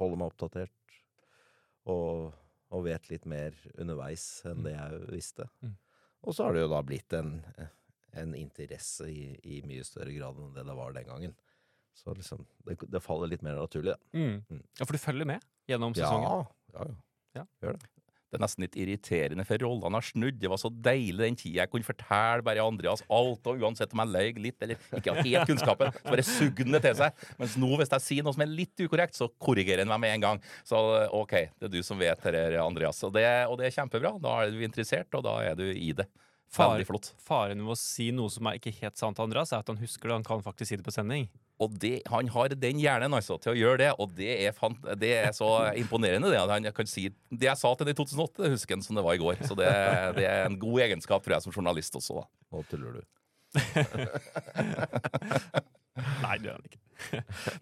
[0.01, 0.97] holder meg oppdatert.
[1.91, 2.31] Og,
[2.73, 4.65] og vet litt mer underveis enn Mm.
[4.65, 5.47] det jeg visste.
[5.61, 5.77] Mm.
[6.21, 7.31] Og så har det jo da blitt en,
[8.19, 11.37] en interesse i, i mye større grad enn det det var den gangen.
[11.95, 14.17] Så liksom, det, det faller litt mer naturlig, da.
[14.17, 14.43] Mm.
[14.47, 14.61] Mm.
[14.79, 16.45] Ja, for du følger med gjennom sesongen?
[16.75, 16.91] ja, ja.
[17.31, 17.47] Ja.
[17.63, 17.89] Gjør det.
[18.31, 20.37] Det er nesten litt irriterende, for rollene har snudd.
[20.39, 24.01] Det var så deilig den tida jeg kunne fortelle bare Andreas alt, og uansett om
[24.05, 27.25] jeg løy litt eller ikke har helt kunnskapen, så bare sugde det til seg.
[27.41, 30.15] Mens nå, hvis jeg sier noe som er litt ukorrekt, så korrigerer han meg med
[30.15, 30.41] en gang.
[30.63, 30.79] Så
[31.17, 33.03] OK, det er du som vet det Andreas.
[33.03, 34.13] Og det, og det er kjempebra.
[34.23, 36.07] Da er du interessert, og da er du i det.
[36.51, 37.05] Far- Veldig flott.
[37.23, 40.09] Faren med å si noe som er ikke helt sant, Andreas, er at han husker
[40.09, 40.17] det.
[40.19, 41.29] Han kan faktisk si det på sending.
[41.63, 44.81] Og det, han har den hjernen altså, til å gjøre det, og det er, fant,
[44.99, 45.47] det er så
[45.79, 46.27] imponerende.
[46.33, 48.83] det, at Han kan si Det jeg sa til ham i 2008, det husker han
[48.83, 49.39] som det var i går.
[49.47, 49.69] Så det,
[50.17, 52.19] det er en god egenskap, tror jeg, som journalist også.
[52.19, 52.25] da.
[52.51, 53.03] Nå tuller du.
[55.99, 56.81] Nei, det gjør han ikke.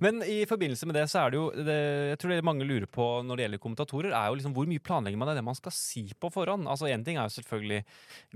[0.03, 1.77] Men i forbindelse med det, så er det jo det,
[2.11, 4.83] Jeg tror det mange lurer på når det gjelder kommentatorer, er jo liksom hvor mye
[4.83, 6.67] planlegger man av det man skal si på forhånd?
[6.69, 7.81] Altså Én ting er jo selvfølgelig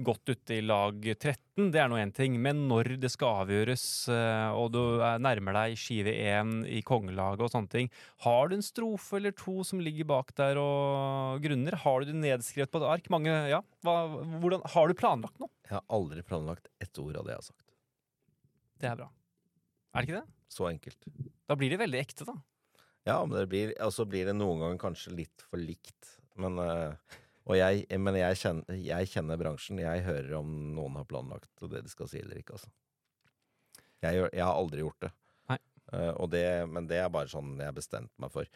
[0.09, 2.37] godt ute i lag 13, det er nå én ting.
[2.41, 7.45] Men når det skal avgjøres, eh, og du er nærmer deg skive 1 i kongelaget
[7.45, 7.91] og sånne ting,
[8.25, 11.77] har du en strofe eller to som ligger bak der og grunner?
[11.83, 13.11] Har du det nedskrevet på et ark?
[13.13, 13.61] Mange, ja.
[13.85, 13.97] Hva,
[14.39, 15.51] hvordan, har du planlagt noe?
[15.67, 17.67] Jeg har aldri planlagt ett ord av det jeg har sagt.
[18.83, 19.11] Det er bra.
[19.93, 20.37] Er det ikke det?
[20.53, 21.07] Så enkelt.
[21.49, 22.37] Da blir det veldig ekte, da.
[23.05, 26.15] Ja, men det blir, og så blir det noen ganger kanskje litt for likt.
[26.39, 29.81] Men, øh, og jeg, men jeg, kjenner, jeg kjenner bransjen.
[29.83, 32.57] Jeg hører om noen har planlagt det de skal si eller ikke.
[32.57, 32.71] Altså.
[34.03, 35.13] Jeg, jeg har aldri gjort det.
[35.93, 36.45] Og det.
[36.73, 38.47] Men det er bare sånn jeg bestemte meg for.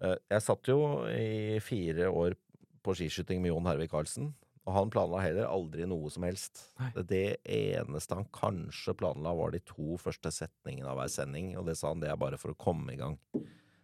[0.00, 0.78] Uh, jeg satt jo
[1.12, 2.36] i fire år
[2.80, 4.30] på skiskyting med Jon Hervik Karlsen.
[4.68, 6.66] Og han planla heller aldri noe som helst.
[6.78, 6.90] Nei.
[7.08, 11.54] Det, eneste han kanskje planla, var de to første setningene av hver sending.
[11.58, 13.16] Og det sa han det er bare for å komme i gang.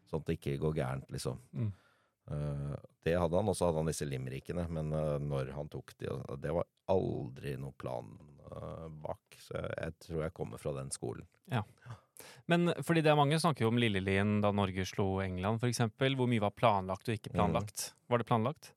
[0.06, 1.40] Sånn at det ikke går gærent, liksom.
[1.56, 1.72] Mm.
[2.26, 2.74] Uh,
[3.06, 4.66] det hadde han, og så hadde han disse limerickene.
[4.68, 6.12] Men uh, når han tok de,
[6.42, 8.12] det var aldri noe plan
[8.50, 9.40] uh, bak.
[9.40, 11.26] Så jeg, jeg tror jeg kommer fra den skolen.
[11.50, 11.64] Ja.
[12.50, 15.82] Men fordi det er mange snakker jo om Lillelien da Norge slo England, f.eks.
[15.96, 17.90] Hvor mye var planlagt og ikke planlagt?
[18.12, 18.75] Var det planlagt?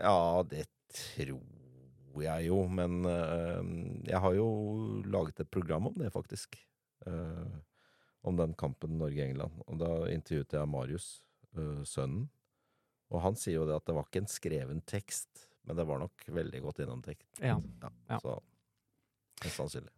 [0.00, 1.42] Ja, det tror
[2.22, 3.62] jeg jo, men eh,
[4.08, 4.46] jeg har jo
[5.04, 6.56] laget et program om det, faktisk.
[7.06, 7.56] Eh,
[8.26, 9.60] om den kampen Norge-England.
[9.66, 11.08] Og da intervjuet jeg Marius,
[11.56, 12.28] eh, sønnen.
[13.14, 16.00] Og han sier jo det at det var ikke en skreven tekst, men det var
[16.02, 17.26] nok veldig godt gjennomtenkt.
[17.38, 17.60] Ja.
[17.82, 18.18] Ja, Ja.
[18.22, 18.38] Så
[19.44, 19.92] mest sannsynlig.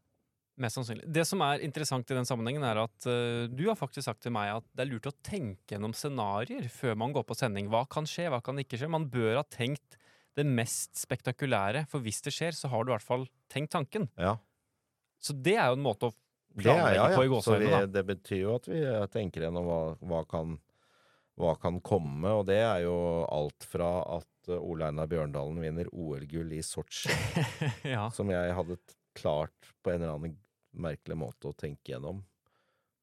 [0.59, 1.07] Mest sannsynlig.
[1.15, 4.35] Det som er interessant i den sammenhengen, er at uh, du har faktisk sagt til
[4.35, 7.71] meg at det er lurt å tenke gjennom scenarioer før man går på sending.
[7.71, 8.91] Hva kan skje, hva kan ikke skje?
[8.91, 9.99] Man bør ha tenkt
[10.39, 14.07] det mest spektakulære, for hvis det skjer, så har du i hvert fall tenkt tanken.
[14.19, 14.37] Ja.
[15.19, 16.15] Så det er jo en måte å
[16.59, 17.15] planlegge ja, på i ja.
[17.15, 17.93] Så vi, gåseøynene, da.
[17.99, 20.57] det betyr jo at vi eh, tenker gjennom hva, hva, kan,
[21.39, 25.91] hva kan komme, og det er jo alt fra at eh, Ole Einar Bjørndalen vinner
[25.91, 27.15] OL-gull i Sotsji,
[27.95, 28.07] ja.
[28.15, 28.79] som jeg hadde
[29.19, 30.39] klart på en eller annen
[30.83, 32.23] merkelig måte å tenke gjennom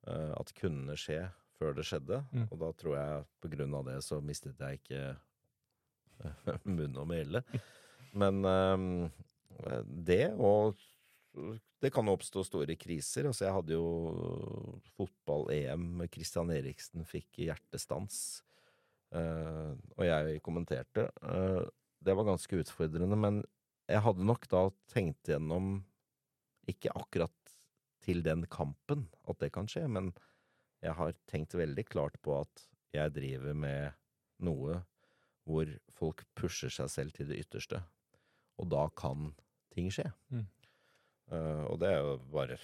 [0.07, 1.21] uh, at kunne skje
[1.55, 2.21] før det skjedde.
[2.31, 2.47] Mm.
[2.49, 7.07] Og da tror jeg på grunn av det så mistet jeg ikke eh, munn og
[7.07, 7.43] mæle.
[8.15, 10.75] Men eh, det, og
[11.79, 13.29] det kan oppstå store kriser.
[13.29, 18.41] Altså, jeg hadde jo fotball-EM Christian Eriksen fikk hjertestans,
[19.15, 21.07] Uh, og jeg kommenterte.
[21.23, 21.63] Uh,
[22.03, 23.41] det var ganske utfordrende, men
[23.87, 25.77] jeg hadde nok da tenkt gjennom
[26.69, 27.44] ikke akkurat
[28.05, 30.11] til den kampen at det kan skje, men
[30.85, 33.95] jeg har tenkt veldig klart på at jeg driver med
[34.45, 34.83] noe
[35.45, 37.81] hvor folk pusher seg selv til det ytterste,
[38.61, 39.31] og da kan
[39.73, 40.07] ting skje.
[40.33, 40.45] Mm.
[41.33, 42.57] Uh, og det er jo bare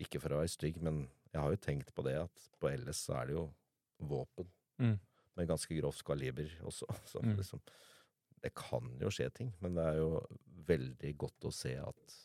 [0.00, 3.02] Ikke for å være stygg, men jeg har jo tenkt på det at på LS
[3.06, 3.46] så er det jo
[4.08, 4.48] våpen
[4.80, 4.96] Mm.
[5.36, 6.86] med ganske grovt kaliber også.
[7.06, 7.36] Så Mm.
[7.36, 7.60] liksom
[8.42, 10.26] Det kan jo skje ting, men det er jo
[10.66, 12.16] veldig godt å se at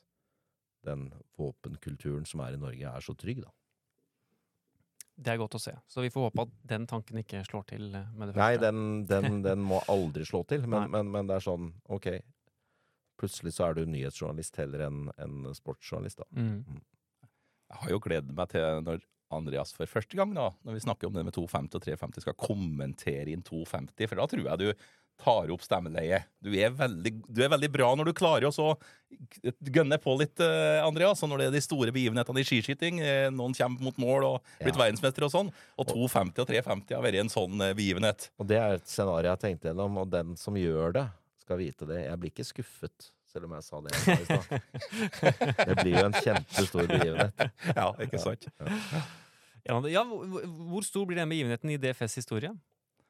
[0.88, 3.54] den våpenkulturen som er i Norge, er så trygg, da.
[5.18, 5.74] Det er godt å se.
[5.90, 8.44] Så vi får håpe at den tanken ikke slår til eh, med det første.
[8.44, 12.12] Nei, den, den, den må aldri slå til, men, men, men det er sånn, ok
[13.18, 16.28] Plutselig så er du nyhetsjournalist heller enn en sportsjournalist, da.
[16.38, 16.84] Mm.
[17.72, 19.02] Jeg har jo gledet meg til når
[19.34, 22.38] Andreas for første gang, da, når vi snakker om det med 250 og 350, skal
[22.38, 24.86] kommentere inn 250, for da tror jeg du
[25.18, 26.28] tar opp stemmeleiet.
[26.44, 28.76] Du er veldig, du er veldig bra når du klarer å
[29.74, 31.24] gønne på litt, eh, Andreas.
[31.24, 34.42] Og når det er de store begivenhetene i skiskyting, eh, noen kommer mot mål og
[34.62, 34.84] blitt Ja.
[34.86, 38.30] verdensmester og sånn, og 250 og 350 har vært en sånn eh, begivenhet.
[38.40, 41.08] Og det er et scenario jeg har tenkt gjennom, og den som gjør det,
[41.42, 42.04] skal vite det.
[42.06, 44.62] Jeg blir ikke skuffet, selv om jeg sa det jeg sa i stad.
[45.68, 47.52] Det blir jo en kjempestor begivenhet.
[47.76, 48.48] Ja, ikke sant?
[48.60, 49.02] Ja,
[49.68, 49.80] Ja.
[49.92, 52.54] ja, hvor stor blir den begivenheten i DFS historie?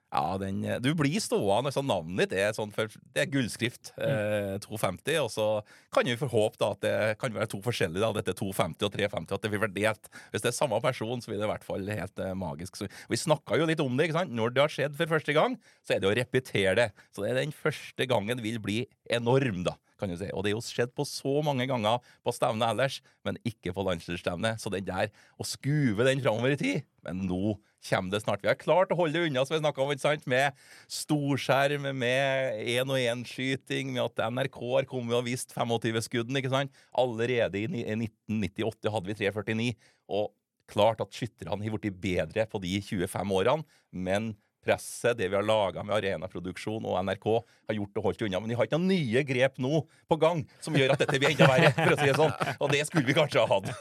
[0.07, 1.71] Ja, den, eh, Du blir stående.
[1.71, 3.91] så Navnet ditt er sånn det er gullskrift.
[3.99, 5.17] Eh, 250.
[5.19, 7.99] Og så kan vi forhåpe da at det kan være to forskjellige.
[7.99, 9.35] da, Dette er 250 og 350.
[9.35, 10.07] At det blir verdelt.
[10.31, 12.77] Hvis det er samme person, så blir det i hvert fall helt eh, magisk.
[12.77, 14.07] Så, vi snakka jo litt om det.
[14.07, 14.31] ikke sant?
[14.31, 16.91] Når det har skjedd for første gang, så er det å repetere det.
[17.11, 19.75] Så det er den første gangen vil bli enorm, da.
[19.99, 20.29] kan du si.
[20.31, 23.83] Og det er jo skjedd på så mange ganger på stevnet ellers, men ikke på
[23.83, 24.61] landslagsstevnet.
[24.61, 28.43] Så den der, å skuve den framover i tid Men nå kommer det snart.
[28.43, 30.25] Vi har klart å holde det unna, som vi snakket om, ikke sant?
[30.29, 30.57] med
[30.91, 36.39] storskjerm, med én-og-én-skyting, med at NRK har kommet og vist 25-skudden.
[36.39, 36.83] ikke sant?
[36.97, 39.69] Allerede i i 1998 hadde vi 349.
[40.17, 40.33] Og
[40.67, 45.45] klart at skytterne har blitt bedre på de 25 årene, men presset, det vi har
[45.45, 47.27] laga med arenaproduksjon og NRK,
[47.69, 48.41] har gjort og holdt unna.
[48.41, 51.33] Men vi har ikke noen nye grep nå på gang som gjør at dette blir
[51.33, 52.35] enda verre, for å si det sånn.
[52.57, 53.71] Og det skulle vi kanskje ha hatt.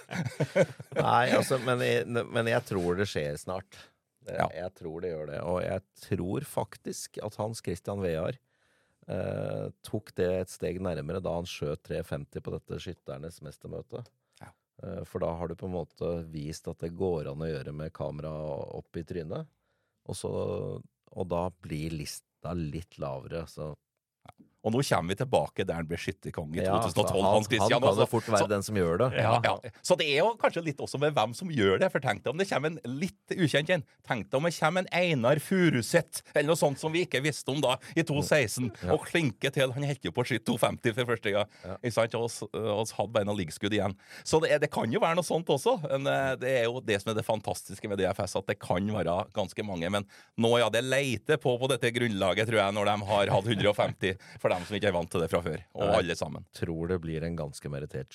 [1.00, 3.80] Nei, altså, men, jeg, men jeg tror det skjer snart.
[4.26, 4.48] Ja.
[4.54, 5.40] Jeg tror det gjør det.
[5.46, 8.38] Og jeg tror faktisk at Hans Christian Vear
[9.08, 14.02] eh, tok det et steg nærmere da han skjøt 350 på dette skytternes mestermøte.
[14.42, 14.50] Ja.
[14.82, 17.74] Eh, for da har du på en måte vist at det går an å gjøre
[17.76, 18.32] med kamera
[18.78, 19.50] opp i trynet.
[20.06, 20.30] Og, så,
[21.12, 23.44] og da blir lista litt lavere.
[23.50, 23.72] Så
[24.66, 27.06] Og nå kommer vi tilbake der han ble skytterkonge i ja, 2012.
[27.06, 27.70] så han, Hans Christian.
[27.76, 28.02] han kan altså.
[28.02, 29.08] jo fort være Så- den som gjør det.
[29.22, 29.34] Ja.
[29.46, 29.54] Ja,
[29.86, 31.90] Så det er jo kanskje litt også med hvem som gjør det.
[31.92, 33.84] For tenk deg om det kommer en litt ukjent en.
[34.08, 37.48] Tenk deg om det kommer en Einar Furuseth, eller noe sånt som vi ikke visste
[37.54, 39.70] om da, i 2016, og klinker til.
[39.76, 41.46] Han holdt jo på å skyte 250 for første gang.
[41.94, 42.14] Sant?
[42.18, 43.94] Og oss, oss hadde bare noen liggskudd igjen.
[44.26, 45.76] Så det, det kan jo være noe sånt også.
[45.86, 48.82] Men eh, det er jo det som er det fantastiske med DFS, at det kan
[48.96, 49.90] være ganske mange.
[49.92, 50.06] Men
[50.42, 54.18] nå, ja, det leiter på på dette grunnlaget, tror jeg, når de har hatt 150,
[54.42, 55.62] for dem som ikke er vant til det fra før.
[55.78, 56.46] Og alle sammen.
[56.56, 58.12] Tror det blir en ganske merittert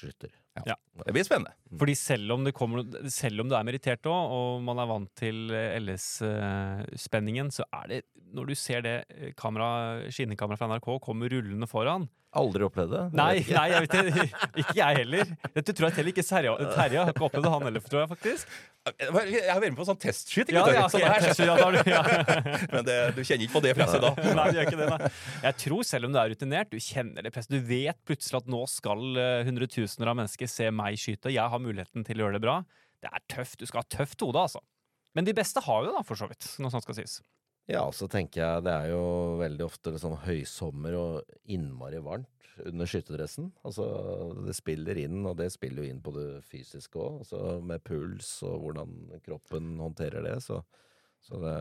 [0.56, 1.06] skytter.
[1.06, 1.54] Det blir spennende.
[1.80, 5.12] Fordi selv om det, kommer, selv om du er merittert òg, og man er vant
[5.18, 11.32] til LS-spenningen, så er det Når du ser det eh, kamera, skinnekameraet fra NRK kommer
[11.32, 13.00] rullende foran Aldri opplevd det?
[13.20, 14.26] Nei, nei jeg vet det.
[14.62, 15.32] Ikke jeg heller.
[15.52, 18.54] Dette tror jeg heller ikke Terje har ikke opplevd det, han heller, tror jeg faktisk.
[18.88, 20.56] Jeg har vært med på sånn testskyting.
[20.56, 21.58] Ja, ja, Så ok, det er- så ja,
[21.92, 22.00] ja.
[22.74, 24.14] Men det, du kjenner ikke på det presset da?
[24.40, 25.12] Nei, du gjør ikke det, nei.
[25.44, 27.52] Jeg tror selv om du er rutinert, du kjenner det presset.
[27.52, 31.34] Du vet plutselig at nå skal eh, hundretusener av mennesker se meg skyte.
[31.34, 32.62] Jeg har muligheten til å gjøre det bra.
[33.02, 33.60] Det er tøft.
[33.60, 34.62] Du skal ha tøft hode, altså.
[35.18, 36.48] Men de beste har jo det, da, for så vidt.
[36.62, 37.20] Når sånt skal sies.
[37.70, 39.02] Ja, så tenker jeg det er jo
[39.40, 42.30] veldig ofte sånn høysommer og innmari varmt
[42.68, 43.52] under skyterdressen.
[43.68, 43.86] Altså,
[44.46, 47.22] det spiller inn, og det spiller jo inn på det fysiske òg.
[47.24, 50.38] Altså, med puls og hvordan kroppen håndterer det.
[50.44, 50.62] Så,
[51.22, 51.52] så det,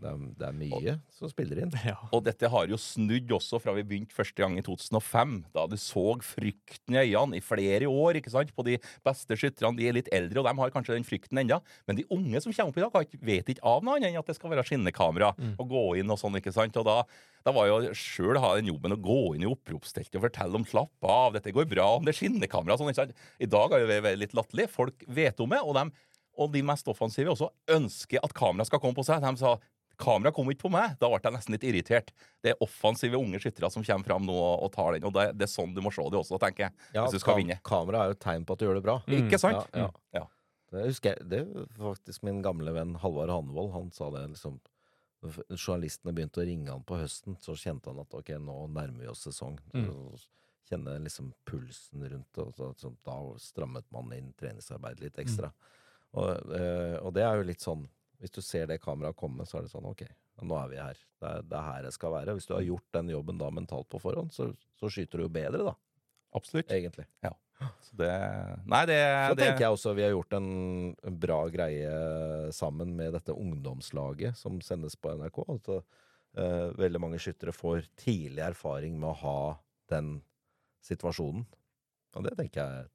[0.00, 1.72] det, er, det er mye som spiller inn.
[1.84, 1.98] Ja.
[2.16, 5.76] Og dette har jo snudd også fra vi begynte første gang i 2005, da du
[5.76, 8.54] så frykten i øynene i flere år ikke sant?
[8.56, 9.76] på de beste skytterne.
[9.76, 11.60] De er litt eldre, og de har kanskje den frykten ennå.
[11.86, 14.32] Men de unge som kommer opp i dag, vet ikke av noe annet enn at
[14.32, 16.40] det skal være skinnekamera og gå inn og sånn.
[16.40, 16.80] ikke sant?
[16.80, 16.96] Og da,
[17.44, 20.64] da var jo sjøl ha den jobben å gå inn i oppropsteltet og fortelle om
[20.64, 22.90] 'slapp av, dette går bra', om det er skinnekamera og sånn.
[22.94, 23.22] ikke sant?
[23.38, 24.70] I dag har jo det vært litt latterlig.
[24.72, 25.92] Folk vet om det, og, dem-
[26.38, 29.22] og de mest offensive også ønsker at kamera skal komme på seg.
[29.24, 29.56] De sa
[29.94, 30.96] Kamera kom ikke på meg.
[30.98, 32.08] Da ble jeg nesten litt irritert.
[32.42, 35.04] Det er offensive unge skyttere som kommer fram nå og, tar den.
[35.06, 36.74] Og det, det er sånn du må se det også, tenker jeg.
[36.96, 37.58] Ja, hvis du skal kam- vinne.
[37.62, 38.96] Kamera er jo et tegn på at du gjør det bra.
[39.06, 39.60] Ikke sant?
[39.70, 39.90] Ja, ja.
[39.92, 40.00] Mm.
[40.18, 40.24] Ja.
[40.74, 43.70] Det husker jeg, det er faktisk min gamle venn Halvard Hanvold.
[43.76, 44.58] Han sa det liksom
[45.24, 49.12] Journalistene begynte å ringe han på høsten, så kjente han at ok, nå nærmer vi
[49.12, 49.54] oss sesong.
[49.72, 49.86] Mm.
[50.68, 55.52] Kjenne liksom pulsen rundt, og så, så da strammet man inn treningsarbeid litt ekstra.
[56.14, 57.88] Og, eh, og det er jo litt sånn
[58.22, 60.04] Hvis du ser det kameraet komme, så er det sånn ok,
[60.46, 61.00] nå er vi her.
[61.20, 62.36] Det er, det er her jeg skal være.
[62.38, 64.46] Hvis du har gjort den jobben da mentalt på forhånd, så,
[64.80, 65.74] så skyter du jo bedre, da.
[66.34, 66.70] Absolutt.
[66.72, 67.04] Egentlig.
[67.84, 68.10] Så det
[68.66, 68.96] Nei, det,
[69.28, 70.48] Så det tenker jeg også vi har gjort en
[71.06, 71.92] en bra greie
[72.52, 75.42] sammen med dette ungdomslaget som sendes på NRK.
[75.54, 79.38] At uh, veldig mange skyttere får tidlig erfaring med å ha
[79.92, 80.16] den
[80.84, 81.46] situasjonen.
[82.14, 82.90] Og det tenker jeg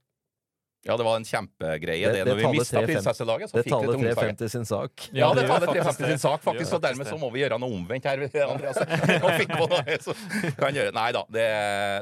[0.88, 3.50] Ja, det var en kjempegreie, Det- det, det når vi mista prinsesselaget.
[3.52, 4.92] Så Det fikk det taler til 350 sin sak.
[5.12, 6.74] Ja, Ja, det taler faktisk 350 sin sak, faktisk.
[6.74, 8.24] og dermed så må vi gjøre noe omvendt her.
[8.48, 8.78] Andreas.
[8.80, 10.16] Og fikk på noe, så
[10.58, 10.94] kan gjøre.
[10.96, 11.48] Nei da, det,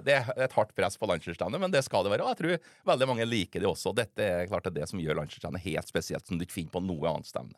[0.06, 2.22] det er et hardt press på landslagsstevnet, men det skal det være.
[2.28, 3.96] Og jeg tror veldig mange liker det også.
[3.98, 6.72] Dette er klart det er det som gjør landslagsstevnet helt spesielt, som du ikke finner
[6.78, 7.58] på noe annet stevne.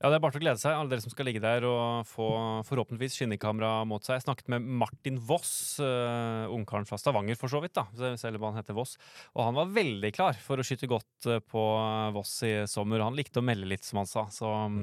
[0.00, 2.06] Ja, Det er bare til å glede seg, alle dere som skal ligge der og
[2.08, 2.26] få
[2.64, 4.16] forhåpentligvis skinnekamera mot seg.
[4.16, 8.46] Jeg snakket med Martin Voss, uh, ungkaren fra Stavanger for så vidt, da, selv om
[8.48, 8.94] han heter Voss.
[9.36, 11.64] Og han var veldig klar for å skyte godt uh, på
[12.16, 13.04] Voss i sommer.
[13.04, 14.24] Han likte å melde litt, som han sa.
[14.32, 14.78] Så um,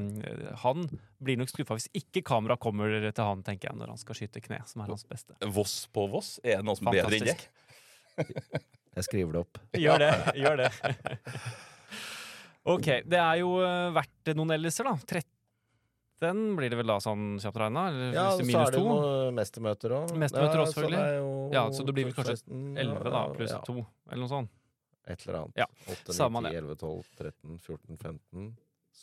[0.62, 0.86] han
[1.18, 4.44] blir nok skuffa hvis ikke kamera kommer til han, tenker jeg, når han skal skyte
[4.46, 5.34] kne, som er hans beste.
[5.50, 6.36] Voss på Voss?
[6.46, 7.26] Er det noe som Fantastisk.
[7.26, 8.62] bedre enn det?
[9.00, 9.64] jeg skriver det opp.
[9.82, 10.14] Gjør det.
[10.44, 10.70] Gjør det.
[12.68, 15.22] Ok, Det er jo eh, verdt noen elliser, da.
[16.18, 17.88] 13 blir det vel da sånn kjapt regna?
[18.12, 20.14] Ja, så er det noen mestermøter òg.
[20.18, 21.54] Mestermøter også, selvfølgelig.
[21.56, 23.62] Ja, så det blir vel kanskje 11 da, pluss ja.
[23.68, 23.76] 2,
[24.10, 24.54] eller noe sånt.
[25.08, 25.60] Et eller annet.
[25.62, 25.68] Ja.
[25.88, 28.48] 8, 9, 10, 11, 12, 13, 14, 15,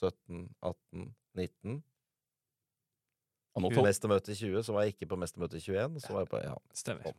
[0.01, 1.07] 17, 18,
[1.41, 1.79] 19.
[3.55, 6.03] Og nå mestermøte 20, så var jeg ikke på mestermøte 21.
[6.03, 6.59] Så var jeg på, ja.
[6.75, 7.15] Stemmer.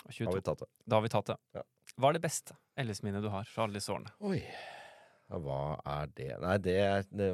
[0.00, 0.68] Da Har vi tatt det.
[0.84, 1.38] Da har vi tatt det.
[1.54, 1.64] Ja.
[2.00, 4.12] Hva er det beste LS-minnet du har fra alle disse årene?
[4.26, 4.42] Oi.
[5.30, 6.76] Hva er det Nei, det,
[7.14, 7.28] det,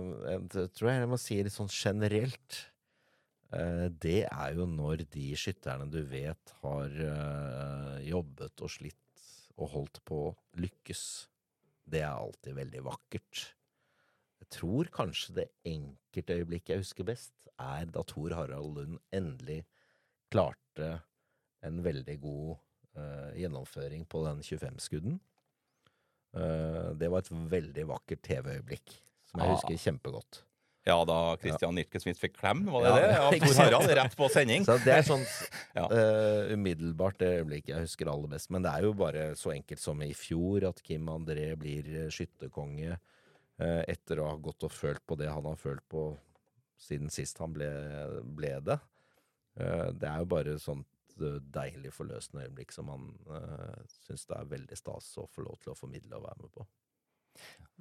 [0.53, 2.59] det tror jeg jeg må si litt sånn generelt.
[3.55, 9.71] Eh, det er jo når de skytterne du vet har eh, jobbet og slitt og
[9.73, 10.21] holdt på,
[10.61, 11.05] lykkes.
[11.87, 13.47] Det er alltid veldig vakkert.
[14.43, 19.63] Jeg tror kanskje det enkelte øyeblikket jeg husker best, er da Tor Harald Lund endelig
[20.29, 20.99] klarte
[21.65, 22.59] en veldig god
[22.99, 25.17] eh, gjennomføring på den 25-skudden.
[26.35, 28.99] Eh, det var et veldig vakkert TV-øyeblikk
[29.31, 29.55] som jeg ah.
[29.55, 30.43] husker kjempegodt.
[30.87, 31.77] Ja, da Christian ja.
[31.81, 33.07] Nirke-Smith fikk klem, var det ja, det?
[33.17, 34.67] Ja, Tor Harald, rett på sending.
[34.69, 35.25] Så det er sånn
[35.79, 35.87] ja.
[35.91, 38.53] uh, umiddelbart det øyeblikket jeg husker aller best.
[38.55, 42.93] Men det er jo bare så enkelt som i fjor at Kim André blir skytterkonge
[42.95, 46.13] uh, etter å ha gått og følt på det han har følt på
[46.79, 47.73] siden sist han ble,
[48.39, 48.79] ble det.
[49.59, 50.87] Uh, det er jo bare sånt
[51.17, 55.63] Eh, deilig, forløsende øyeblikk som man uh, syns det er veldig stas å få lov
[55.63, 56.67] til å formidle og være med på.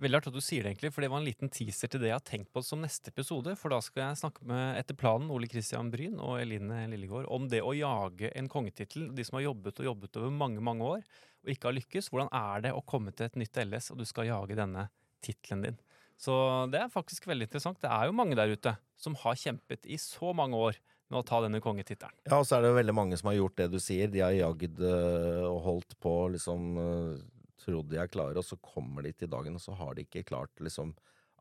[0.04, 2.10] Veldig artig at du sier det, egentlig, for det var en liten teaser til det
[2.10, 3.54] jeg har tenkt på som neste episode.
[3.60, 7.48] For da skal jeg snakke med, etter planen, Ole Kristian Bryn og Eline Lillegård om
[7.52, 9.10] det å jage en kongetittel.
[9.16, 11.06] De som har jobbet og jobbet over mange, mange år
[11.46, 12.12] og ikke har lykkes.
[12.12, 14.90] Hvordan er det å komme til et nytt LS, og du skal jage denne
[15.24, 15.80] tittelen din?
[16.20, 16.34] Så
[16.72, 17.80] det er faktisk veldig interessant.
[17.84, 20.80] Det er jo mange der ute som har kjempet i så mange år
[21.12, 22.16] med å ta denne kongetittelen.
[22.26, 24.12] Ja, og så er det jo veldig mange som har gjort det du sier.
[24.12, 27.24] De har jagd uh, og holdt på, liksom uh,
[27.62, 30.26] trodd de er klare, og så kommer de til dagen, og så har de ikke
[30.32, 30.96] klart liksom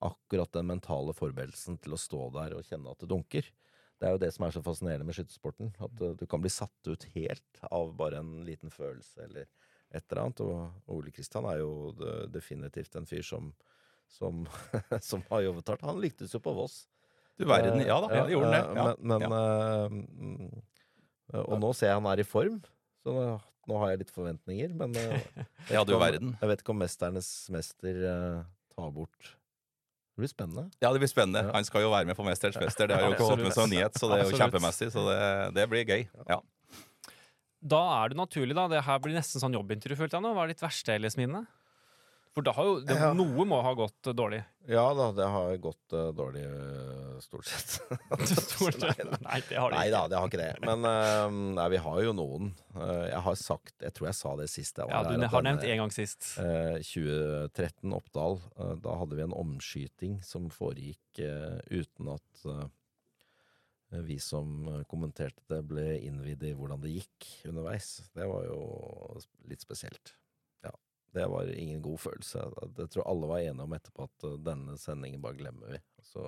[0.04, 3.48] akkurat den mentale forberedelsen til å stå der og kjenne at det dunker.
[4.00, 5.72] Det er jo det som er så fascinerende med skytesporten.
[5.80, 9.48] At uh, du kan bli satt ut helt av bare en liten følelse eller
[9.94, 10.44] et eller annet.
[10.44, 11.94] Og Ole Kristian er jo
[12.32, 13.54] definitivt en fyr som,
[14.10, 14.44] som,
[15.08, 15.86] som har jobbet hardt.
[15.88, 16.82] Han lyktes jo på Voss.
[17.40, 17.82] Du verden.
[17.82, 18.78] Ja da, ja, gjorde den det.
[18.78, 18.94] Ja.
[18.98, 20.52] Men, men
[21.34, 22.60] uh, Og nå ser jeg han er i form,
[23.02, 24.74] så nå, har jeg litt forventninger.
[24.78, 26.36] Men uh, ja, du verden.
[26.40, 28.44] jeg vet ikke om Mesternes mester uh,
[28.74, 29.34] tar bort
[30.14, 30.68] det blir spennende.
[30.78, 31.40] Ja, det blir spennende.
[31.48, 31.52] Ja.
[31.56, 32.86] Han skal jo være med på Mesterens mester.
[32.86, 34.92] Det har jo kommet med som nyhet, så det er jo kjempemessig.
[34.94, 35.16] Så det,
[35.56, 36.04] det blir gøy.
[36.28, 36.36] Ja.
[37.74, 38.68] Da er det naturlig, da.
[38.70, 40.30] Det her blir nesten sånn jobbintervju, følte jeg nå.
[40.36, 41.42] Hva er ditt verste LS-minne?
[42.34, 44.40] For da har jo det, noe må ha gått uh, dårlig?
[44.66, 47.76] Ja da, det har gått uh, dårlig uh, stort sett.
[48.32, 49.04] stort sett?
[49.22, 49.94] Nei, det har det nei, ikke.
[49.94, 50.48] da, det har ikke det.
[50.64, 52.50] Men uh, nei, vi har jo noen.
[52.74, 54.80] Jeg har sagt Jeg tror jeg sa det sist.
[54.82, 56.32] Jeg ja, du har nevnt en gang sist.
[56.34, 58.40] 2013 Oppdal.
[58.82, 61.22] da hadde vi en omskyting som foregikk
[61.70, 62.42] uten at
[64.02, 68.00] vi som kommenterte det, ble innvidd i hvordan det gikk underveis.
[68.16, 68.58] Det var jo
[69.46, 70.16] litt spesielt.
[71.14, 72.42] Det var ingen god følelse.
[72.78, 75.78] Jeg tror alle var enige om etterpå at uh, denne sendingen bare glemmer vi.
[76.02, 76.26] Så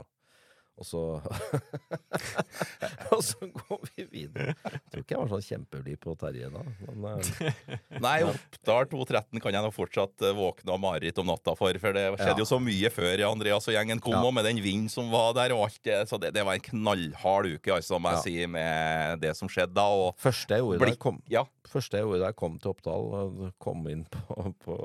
[0.77, 1.03] og så
[3.15, 4.55] Og så går vi videre.
[4.65, 6.63] Jeg tror ikke jeg var sånn kjempeblid på Terje da.
[6.91, 11.55] Men, uh, Nei, Oppdal 2.13 kan jeg nå fortsatt uh, våkne av mareritt om natta
[11.59, 11.79] for.
[11.83, 12.43] For det skjedde ja.
[12.43, 14.25] jo så mye før Andreas og gjengen kom, ja.
[14.27, 16.01] og med den vinden som var der og alt det.
[16.11, 18.27] Så det, det var en knallhard uke, altså, må jeg ja.
[18.27, 19.87] si, med det som skjedde da.
[19.87, 21.47] Og første jeg gjorde da jeg kom, ja.
[21.71, 24.79] første jeg gjorde da jeg kom til Oppdal, kom inn på, på,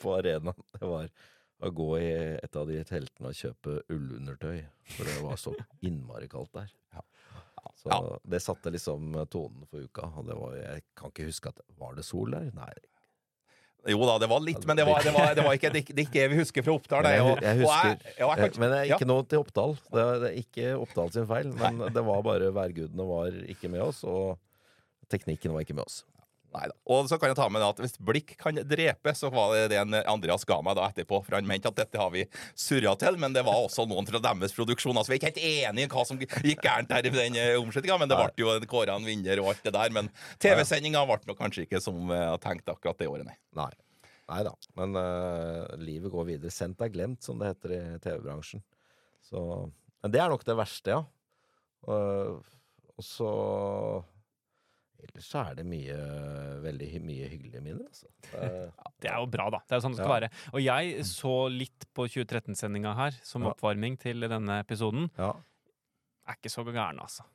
[0.00, 1.12] på arenaen, det var
[1.64, 4.64] å gå i et av de teltene og kjøpe ullundertøy,
[4.96, 5.54] for det var så
[5.88, 6.72] innmari kaldt der.
[6.94, 7.04] Ja.
[7.80, 8.00] Så ja.
[8.34, 10.10] det satte liksom tonen for uka.
[10.18, 12.50] Og det var, jeg kan ikke huske at Var det sol der?
[12.56, 12.72] Nei.
[13.92, 16.06] Jo da, det var litt, men det var, det var, det var ikke, det, det
[16.06, 17.04] ikke vi husker fra Oppdal.
[17.04, 19.76] Jeg, jeg, husker, jeg, jeg, jeg, men det er ikke noe til Oppdal.
[19.92, 21.90] Det er, ikke Oppdal sin feil, men Nei.
[21.92, 24.38] det var bare værgudene var ikke med oss, og
[25.12, 26.00] teknikken var ikke med oss.
[26.54, 26.74] Neida.
[26.86, 30.02] Og så kan jeg ta med at Hvis blikk kan drepe, så var det det
[30.10, 31.20] Andreas ga meg da etterpå.
[31.26, 32.26] For han mente at dette har vi
[32.58, 34.96] surra til, men det var også noen fra deres produksjon.
[34.96, 37.54] Altså, Vi er ikke helt enige i hva som gikk gærent der i den eh,
[37.60, 39.94] omsetninga, men det ble jo kåra en vinner og alt det der.
[39.94, 40.12] Men
[40.42, 43.38] TV-sendinga ble nok kanskje ikke som jeg tenkte akkurat det året, nei.
[43.58, 43.72] nei.
[44.30, 44.54] Nei da.
[44.78, 46.52] Men uh, livet går videre.
[46.54, 48.62] Sendt er glemt, som det heter i TV-bransjen.
[49.24, 49.42] Så
[50.04, 51.02] Men det er nok det verste, ja.
[51.84, 52.40] Uh,
[52.94, 53.30] og så
[55.04, 55.96] Ellers så er det mye
[56.64, 58.08] veldig mye hyggelige minner, altså.
[58.32, 58.72] Det-
[59.04, 59.58] Det er jo bra, da.
[59.68, 60.20] Det er jo sånn det skal Ja.
[60.20, 60.30] være.
[60.54, 65.10] Og jeg så litt på 2013-sendinga her som oppvarming til denne episoden.
[65.18, 65.32] Ja.
[66.26, 67.26] Er ikke så gæren, altså.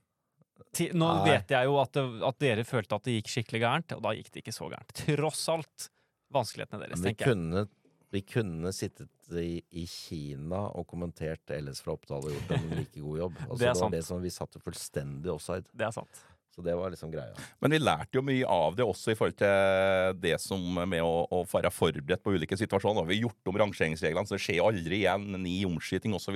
[0.93, 1.25] Nå Nei.
[1.29, 4.09] vet jeg jo at, det, at dere følte at det gikk skikkelig gærent, og da
[4.17, 4.93] gikk det ikke så gærent.
[5.07, 5.89] Tross alt
[6.35, 7.35] vanskelighetene deres, tenker jeg.
[7.37, 7.63] kunne,
[8.11, 9.09] vi kunne sittet
[9.39, 13.37] i, i Kina og kommentert LS fra Oppdal og gjort en like god jobb.
[13.47, 13.79] Altså, Det er sant.
[13.79, 15.65] det var det som vi satte fullstendig offside.
[15.73, 16.21] Det er sant.
[16.59, 17.31] Så det var liksom greia.
[17.63, 21.23] Men vi lærte jo mye av det også i forhold til det som med å,
[21.31, 23.05] å være forberedt på ulike situasjoner.
[23.07, 26.35] Vi har gjort om rangeringsreglene, så det skjer aldri igjen ni omskyting osv.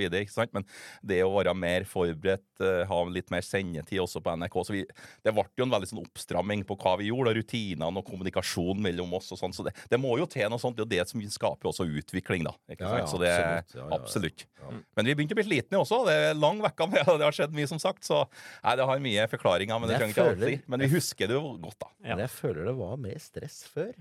[0.55, 0.63] Men
[1.03, 4.85] det å være mer forberedt, eh, ha litt mer sendetid også på NRK så vi,
[5.27, 8.79] Det ble jo en veldig sånn oppstramming på hva vi gjorde, og rutinene og kommunikasjon
[8.87, 9.33] mellom oss.
[9.35, 10.79] og sånn, så det, det må jo til noe sånt.
[10.79, 12.55] Det er jo det som skaper også utvikling, da.
[12.71, 13.03] Ikke sant?
[13.03, 13.75] ja, så det, absolutt.
[13.75, 13.99] Ja, ja, ja.
[13.99, 14.47] absolutt.
[14.63, 14.79] Ja.
[14.97, 15.99] Men vi begynte å bli slitne også.
[16.07, 18.05] Det er lang vekka med, og det har skjedd mye, som sagt.
[18.07, 18.21] Så
[18.63, 20.67] nei, det har mye forklaringer, men det trenger ikke alltid.
[20.73, 21.89] Men vi husker det jo godt, da.
[22.03, 22.09] Ja.
[22.15, 23.91] Men jeg føler det var mer stress før.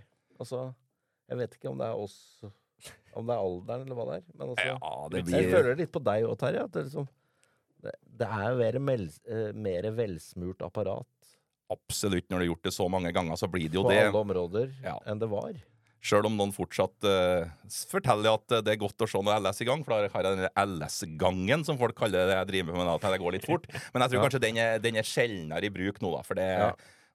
[0.43, 0.63] Altså,
[1.31, 2.19] jeg vet ikke om det er oss
[3.15, 4.23] Om det er alderen, eller hva det er.
[4.35, 6.65] Men altså, Ja, det jeg føler det litt på deg òg, Terje.
[6.67, 7.07] At det, liksom,
[7.85, 7.93] det,
[8.23, 11.07] det er mer, mel, eh, mer velsmurt apparat
[11.73, 14.01] absolutt Når du har gjort det så mange ganger, så blir det jo på det.
[14.09, 14.99] alle områder Ja.
[15.09, 15.55] enn det var.
[16.03, 17.47] Sjøl om noen fortsatt uh,
[17.87, 20.27] forteller at eh, det er godt å se noe LS i gang, for da har
[20.27, 23.69] jeg den LS-gangen, som folk kaller det jeg driver med, at det går litt fort.
[23.95, 24.25] Men jeg tror Ja.
[24.27, 26.73] kanskje den er, den er sjeldnere i bruk nå, da, for det, Ja.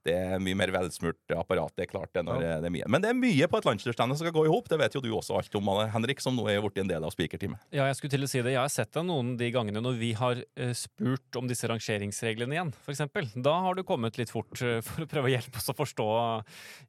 [0.07, 1.73] Det er mye mer velsmurt apparat.
[1.75, 2.55] Det er klart det når Ja.
[2.63, 2.87] det er mye.
[2.87, 4.69] Men det er mye på et landslagsstevne som skal gå i hop.
[4.71, 7.11] Det vet jo du også alt om, Henrik, som nå er blitt en del av
[7.13, 7.59] spikerteamet.
[7.75, 8.53] Ja, jeg skulle til å si det.
[8.55, 12.55] Jeg har sett deg noen de gangene når vi har eh, spurt om disse rangeringsreglene
[12.57, 13.03] igjen, f.eks.
[13.43, 16.07] Da har du kommet litt fort eh, for å prøve å hjelpe oss å forstå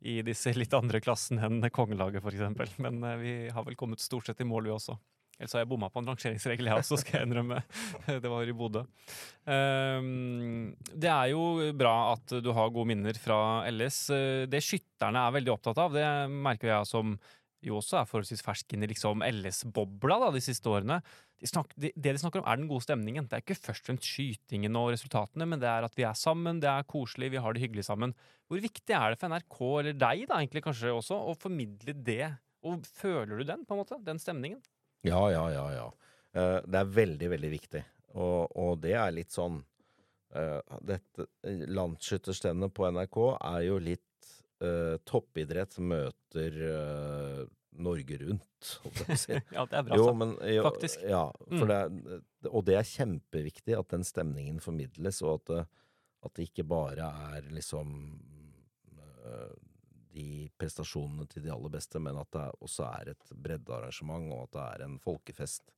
[0.09, 2.79] i disse litt andre klassene enn kongelaget, f.eks.
[2.79, 4.99] Men eh, vi har vel kommet stort sett i mål, vi også.
[5.39, 7.61] Ellers har jeg bomma på en rangeringsregel, jeg også, skal jeg innrømme.
[8.25, 8.83] Det var i Bodø.
[9.47, 14.01] Ehm, det er jo bra at du har gode minner fra LS.
[14.51, 17.15] Det skytterne er veldig opptatt av, det merker jeg som
[17.65, 21.01] jo også er forholdsvis fersk inn i liksom LS-bobla de siste årene.
[21.39, 23.27] De snak, de, det de snakker om, er den gode stemningen.
[23.27, 26.19] Det er ikke først og fremst skytingen og resultatene, men det er at vi er
[26.19, 28.15] sammen, det er koselig, vi har det hyggelig sammen.
[28.51, 32.35] Hvor viktig er det for NRK, eller deg da, egentlig kanskje også, å formidle det?
[32.67, 34.01] Og føler du den, på en måte?
[34.07, 34.63] Den stemningen?
[35.07, 35.87] Ja, ja, ja, ja.
[36.35, 37.83] Eh, det er veldig, veldig viktig.
[38.19, 39.61] Og, og det er litt sånn
[40.35, 41.27] uh, dette
[41.69, 44.31] Landsskytterstevnet på NRK er jo litt
[44.65, 47.43] uh, toppidrett som møter eh,
[47.79, 49.37] Norge Rundt, holdt jeg på å si.
[49.57, 50.19] Ja, det er bra Jo, sagt.
[50.23, 51.05] men, jo, faktisk.
[51.07, 51.61] Ja, Mm.
[51.69, 55.69] det er, og det er kjempeviktig at den stemningen formidles, og at
[56.27, 57.93] at det ikke bare er liksom
[60.13, 64.55] de prestasjonene til de aller beste, men at det også er et breddearrangement, og at
[64.57, 65.75] det er en folkefest.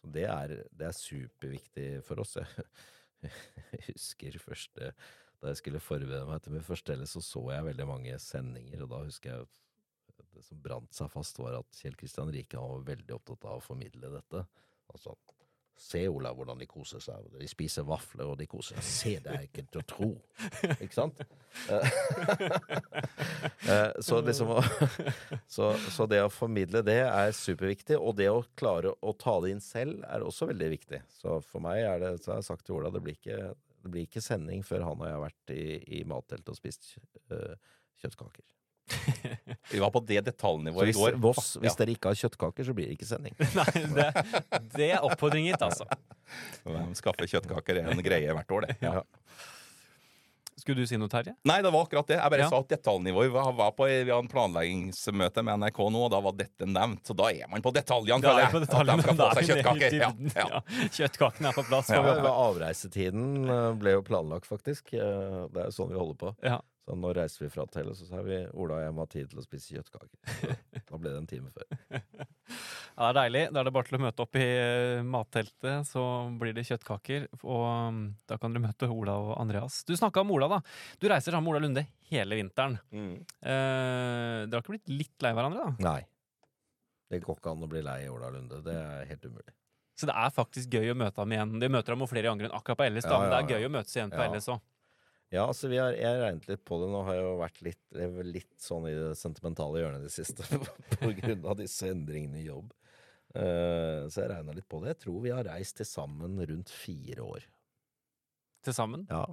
[0.00, 2.38] Så det er, det er superviktig for oss.
[3.20, 4.94] Jeg husker første
[5.42, 8.82] Da jeg skulle forberede meg til min første LS, så så jeg veldig mange sendinger,
[8.84, 12.60] og da husker jeg at det som brant seg fast, var at Kjell Kristian Rike
[12.60, 14.42] var veldig opptatt av å formidle dette.
[14.92, 15.14] Altså,
[15.80, 18.84] se Olav hvordan de koser seg, de spiser vafler og de koser seg.
[18.84, 20.08] Se, det er ikke til å tro.
[20.76, 21.22] Ikke sant?
[23.64, 24.52] Eh, så liksom
[25.56, 29.54] så, så det å formidle det er superviktig, og det å klare å ta det
[29.54, 31.02] inn selv er også veldig viktig.
[31.16, 33.40] Så for meg er det, så har jeg sagt til Ola, det blir ikke,
[33.80, 35.66] det blir ikke sending før han og jeg har vært i,
[36.00, 36.92] i matteltet og spist
[37.32, 37.56] uh,
[38.04, 38.59] kjøttkaker.
[39.70, 41.18] Vi var på det detaljnivået i går.
[41.22, 43.36] Voss, hvis dere ikke har kjøttkaker, så blir det ikke sending.
[43.58, 44.08] Nei, det,
[44.76, 45.86] det er oppfordring gitt, altså.
[46.98, 48.76] Skaffe kjøttkaker er en greie hvert år, det.
[48.84, 49.02] Ja.
[50.60, 51.32] Skulle du si noe, Terje?
[51.48, 52.18] Nei, det var akkurat det.
[52.18, 52.48] Jeg bare Ja.
[52.52, 53.30] sa at detaljnivået.
[53.30, 57.00] Vi var- var på, vi en planleggingsmøte med NRK nå, og da var dette nevnt.
[57.08, 58.50] Så da er man på detaljene, er føler jeg.
[58.52, 59.96] på At de skal få seg kjøttkaker.
[59.96, 60.60] Ja, ja.
[60.98, 61.88] Kjøttkakene er på plass.
[61.88, 64.92] Ja, avreisetiden øh, ble jo planlagt, faktisk.
[64.92, 66.34] Eh, Det er jo sånn vi holder på.
[66.44, 66.60] Ja.
[66.90, 69.28] Så nå reiser vi fra hotellet, så sa vi Ola og jeg må ha tid
[69.30, 70.56] til å spise kjøttkaker.
[70.90, 71.68] Da ble det en time før.
[73.00, 73.42] Ja, det er deilig.
[73.54, 76.02] Da er det bare til å møte opp i eh, matteltet, så
[76.40, 77.28] blir det kjøttkaker.
[77.46, 79.78] Og um, da kan dere møte Ola og Andreas.
[79.88, 80.58] Du snakka om Ola, da.
[81.00, 82.74] Du reiser sammen med Ola Lunde hele vinteren.
[82.90, 85.86] Eh, dere har ikke blitt litt lei hverandre, da?
[85.92, 86.02] Nei.
[87.14, 88.60] Det går ikke an å bli lei Ola Lunde.
[88.66, 89.54] Det er helt umulig.
[90.00, 91.56] Så det er faktisk gøy å møte ham igjen.
[91.62, 93.54] De møter ham jo flere ganger enn akkurat på Ellis, da, Ja, men det er
[93.54, 94.28] gøy å møtes igjen på Ja.
[94.28, 94.60] Ellis òg.
[95.30, 96.88] Ja, altså vi har, jeg har regnet litt på det.
[96.90, 97.82] Nå har jeg jo vært litt,
[98.26, 100.42] litt sånn i det sentimentale hjørnet i det siste
[101.02, 102.72] på grunn av disse endringene i jobb.
[103.30, 104.96] Uh, så jeg regna litt på det.
[104.96, 107.46] Jeg tror vi har reist til sammen rundt fire år.
[108.66, 109.06] Til sammen.
[109.10, 109.26] Ja,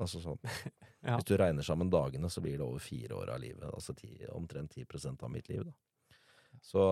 [0.00, 0.40] altså sånn.
[1.02, 1.16] Ja.
[1.18, 3.64] Hvis du regner sammen dagene, så blir det over fire år av livet.
[3.74, 5.72] Altså ti, omtrent 10% av mitt liv, da.
[6.62, 6.82] Så,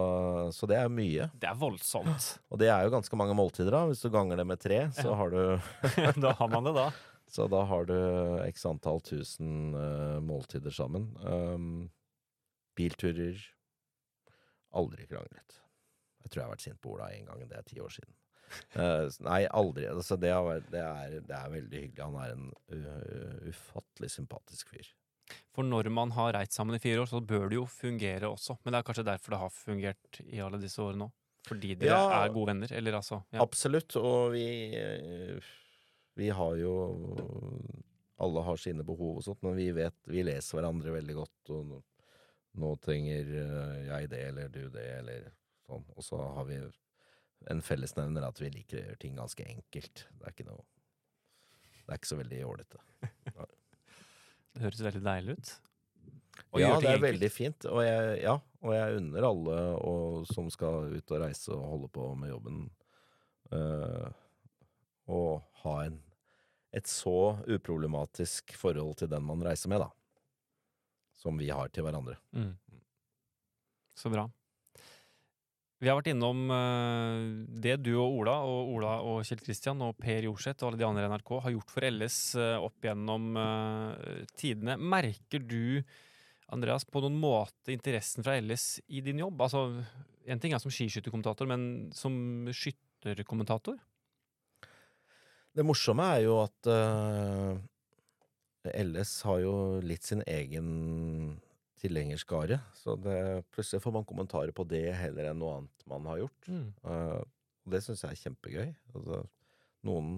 [0.51, 1.29] så det er mye.
[1.39, 2.27] Det er voldsomt.
[2.51, 3.85] Og det er jo ganske mange måltider, da.
[3.87, 5.15] Hvis du ganger det med tre, så Ja.
[5.21, 5.39] har du
[6.27, 6.89] da har man det, da.
[7.31, 7.97] Så da har du
[8.49, 11.11] x antall tusen uh, måltider sammen.
[11.23, 11.91] Um,
[12.79, 13.39] bilturer
[14.71, 15.57] Aldri kranglet.
[16.23, 18.17] Jeg tror jeg har vært sint på Ola én gang, det er ti år siden.
[18.75, 19.85] Uh, nei, aldri.
[19.87, 22.03] Altså, det, har vært, det, er, det er veldig hyggelig.
[22.03, 24.89] Han er en uh, ufattelig sympatisk fyr.
[25.55, 28.57] For når man har reist sammen i fire år, så bør det jo fungere også.
[28.65, 31.15] Men det er kanskje derfor det har fungert i alle disse årene òg.
[31.47, 32.25] Fordi dere Ja.
[32.25, 32.73] er gode venner?
[32.75, 33.39] Eller altså ja.
[33.43, 33.95] Absolutt.
[34.03, 34.45] Og vi
[34.77, 35.53] eh,
[36.21, 36.75] Vi har jo
[38.21, 41.71] Alle har sine behov og sånt, men vi vet Vi leser hverandre veldig godt, og
[41.71, 41.79] nå,
[42.61, 45.31] nå trenger eh, jeg det, eller du det, eller
[45.65, 45.87] sånn.
[45.97, 46.61] Og så har vi
[47.49, 50.05] en fellesnevner at vi liker å gjøre ting ganske enkelt.
[50.13, 50.67] Det er ikke noe
[51.87, 52.85] Det er ikke så veldig ålrete.
[54.51, 55.51] Det høres veldig deilig ut.
[56.51, 57.05] Og Ja, det er enkelt.
[57.05, 57.67] veldig fint.
[57.71, 61.91] Og jeg, ja, og jeg unner alle og, som skal ut og reise og holde
[61.95, 62.65] på med jobben,
[63.55, 64.09] uh,
[65.11, 65.21] å
[65.63, 66.01] ha en,
[66.73, 69.91] et så uproblematisk forhold til den man reiser med, da.
[71.19, 72.17] Som vi har til hverandre.
[72.37, 72.55] Mm.
[73.99, 74.29] Så bra.
[75.81, 77.23] Vi har vært innom eh,
[77.65, 80.85] det du og Ola, og Ola og Kjell Kristian og Per Jorseth og alle de
[80.85, 84.77] andre i NRK har gjort for LS eh, opp gjennom eh, tidene.
[84.77, 85.81] Merker du,
[86.53, 89.41] Andreas, på noen måte interessen fra LS i din jobb?
[89.41, 89.67] Altså,
[90.29, 92.13] En ting er som skiskytterkommentator, men som
[92.53, 93.81] skytterkommentator?
[95.57, 97.59] Det morsomme er jo at uh,
[98.71, 101.39] LS har jo litt sin egen
[101.81, 102.61] tilhengerskare.
[102.77, 106.51] Så det, plutselig får man kommentarer på det heller enn noe annet man har gjort.
[106.51, 108.75] Eh, og det syns jeg er kjempegøy.
[108.95, 109.23] Altså,
[109.89, 110.11] noen,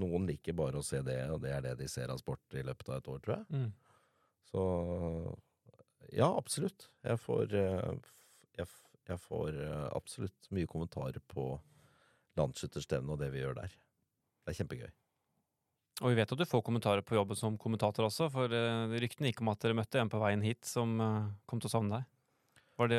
[0.00, 2.64] noen liker bare å se det, og det er det de ser av sport i
[2.66, 3.60] løpet av et år, tror jeg.
[3.60, 3.70] Mm.
[4.50, 4.64] Så
[6.14, 6.88] ja, absolutt.
[7.06, 8.10] Jeg får, eh,
[8.58, 8.74] jeg,
[9.12, 11.52] jeg får eh, absolutt mye kommentarer på
[12.38, 13.78] landsskytterstevnet og det vi gjør der.
[14.44, 14.90] Det er kjempegøy.
[16.02, 19.30] Og vi vet at du får kommentarer på jobben som kommentator også, for uh, ryktene
[19.30, 22.00] gikk om at dere møtte en på veien hit som eh, kom til å savne
[22.00, 22.08] deg.
[22.80, 22.98] Var det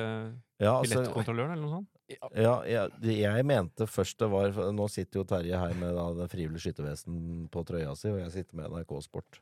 [0.64, 1.92] Ja, altså, billettkontrolløren eller noe sånt?
[2.38, 6.30] ja, jeg, jeg mente først det var Nå sitter jo Terje her med da, den
[6.30, 9.42] frivillige skyttervesen på trøya si, og jeg sitter med NRK Sport.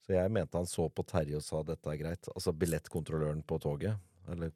[0.00, 2.30] Så jeg mente han så på Terje og sa dette er greit.
[2.34, 4.00] Altså billettkontrolløren på toget.
[4.32, 4.50] Eller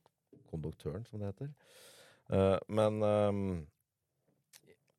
[0.50, 1.52] konduktøren, som det heter.
[2.32, 3.48] Uh, men ehm,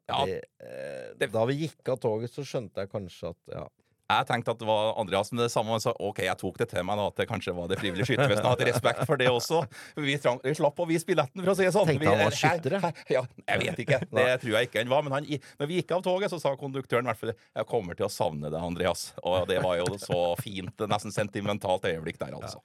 [0.09, 3.65] Ja, det, eh, det- Da vi gikk av toget, så skjønte jeg kanskje at ja,
[4.07, 5.71] Jeg tenkte at det var Andreas med det samme.
[5.73, 8.05] Men sa OK, jeg tok det til meg, da, at det kanskje var det frivillige
[8.05, 8.45] skyttervesenet.
[8.45, 9.63] Hadde respekt for det også.
[9.97, 11.87] Vi, trang, vi slapp å vise billetten, for å si det sånn.
[11.89, 13.99] Tenkte han var skytter, Ja, jeg vet ikke.
[14.13, 15.01] Det tror jeg ikke han var.
[15.01, 15.25] Men han,
[15.57, 18.11] når vi gikk av toget, så sa konduktøren i hvert fall jeg kommer til å
[18.13, 19.07] savne deg, Andreas.
[19.23, 20.85] Og det var jo så fint.
[20.85, 22.61] Nesten sentimentalt øyeblikk der, altså.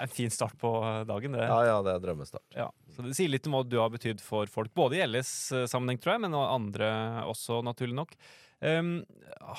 [0.00, 0.70] En fin start på
[1.06, 1.44] dagen, det.
[1.46, 2.46] ja, ja, det er drømmestart.
[2.56, 6.00] Ja, så Det sier litt om hva du har betydd for folk, både i LS-sammenheng,
[6.02, 6.90] tror jeg, men andre
[7.30, 8.16] også, naturlig nok.
[8.64, 8.96] Um,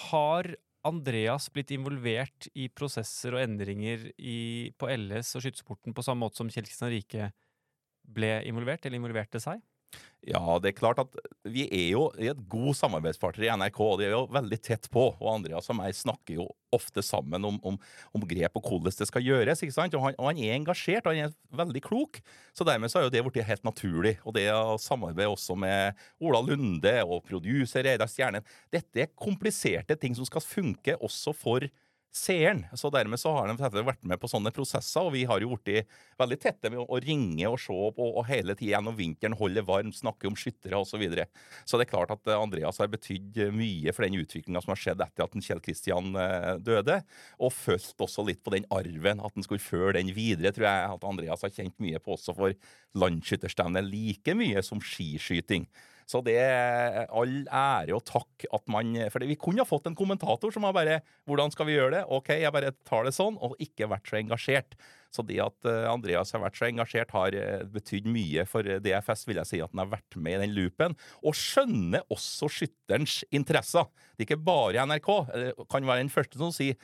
[0.10, 0.52] har
[0.86, 6.42] Andreas blitt involvert i prosesser og endringer i, på LS og skytesporten på samme måte
[6.42, 7.32] som Kjell Kristian Rike
[8.06, 9.64] ble involvert, eller involverte seg?
[10.26, 11.18] Ja, det er klart at
[11.54, 15.04] vi er jo et god samarbeidspartner i NRK, og de er jo veldig tett på.
[15.20, 17.78] Og Andreas og meg snakker jo ofte sammen om, om,
[18.18, 19.62] om grep og hvordan det skal gjøres.
[19.62, 19.94] ikke sant?
[19.94, 22.20] Og han, og han er engasjert, og han er veldig klok.
[22.58, 24.16] Så dermed så har jo det blitt helt naturlig.
[24.26, 29.98] Og det å samarbeide også med Ola Lunde og produser Reidar Stjernen Dette er kompliserte
[30.00, 31.70] ting som skal funke også for
[32.16, 32.64] seeren.
[32.74, 35.90] Så dermed så har de vært med på sånne prosesser, og vi har jo blitt
[36.20, 39.98] veldig tette med å, ringe og se på og hele tida gjennom vinteren holde varmt,
[39.98, 40.96] snakke om skyttere osv.
[40.96, 41.26] Så, videre.
[41.68, 44.72] så det er klart at eh, Andreas har betydd eh, mye for den utviklinga som
[44.72, 47.02] har skjedd etter at Kjell Kristian eh, døde,
[47.36, 50.94] og fulgt også litt på den arven, at han skulle føre den videre, tror jeg
[50.94, 52.56] at Andreas har kjent mye på også for
[52.96, 55.68] landsskytterstevnet like mye som skiskyting.
[56.06, 59.98] Så det er all ære og takk at man For vi kunne ha fått en
[59.98, 63.38] kommentator som har bare 'Hvordan skal vi gjøre det?' OK, jeg bare tar det sånn,
[63.42, 64.78] og ikke vært så engasjert.
[65.16, 68.82] Så det at eh, Andreas har vært så engasjert, har eh, betydd mye for eh,
[68.84, 70.98] DFS, vil jeg si, at han har vært med i den loopen.
[71.24, 73.88] Og skjønner også skytterens interesser.
[74.16, 75.10] Det er ikke bare NRK.
[75.32, 76.76] det Kan være den første som sier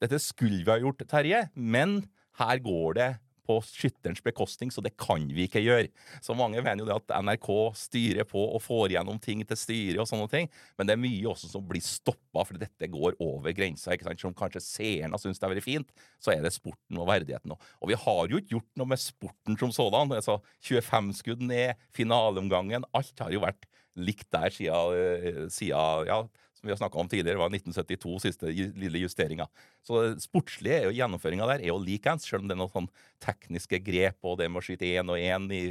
[0.00, 2.06] 'Dette skulle vi ha gjort, Terje', men
[2.40, 3.10] her går det
[3.50, 5.90] på skytterens bekostning, så det kan vi ikke gjøre.
[6.22, 10.02] Så mange mener jo det at NRK styrer på og får igjennom ting til styret
[10.02, 13.54] og sånne ting, men det er mye også som blir stoppa, fordi dette går over
[13.56, 13.94] grensa.
[13.94, 14.22] ikke sant?
[14.22, 17.56] Som kanskje seerne syns det er veldig fint, så er det sporten og verdigheten.
[17.56, 20.12] Og, vi har jo ikke gjort noe med sporten som sådan.
[20.14, 23.66] altså 25 skudd ned, finaleomgangen, alt har jo vært
[23.98, 26.20] likt der siden, eh, siden ja,
[26.60, 29.46] som vi har snakka om tidligere, var 1972 siste lille justeringa.
[29.86, 32.74] Så det sportslige er jo gjennomføringa der er jo likeens, selv om det er noen
[32.74, 32.90] sånn
[33.24, 35.64] tekniske grep og det med å skyte én og én i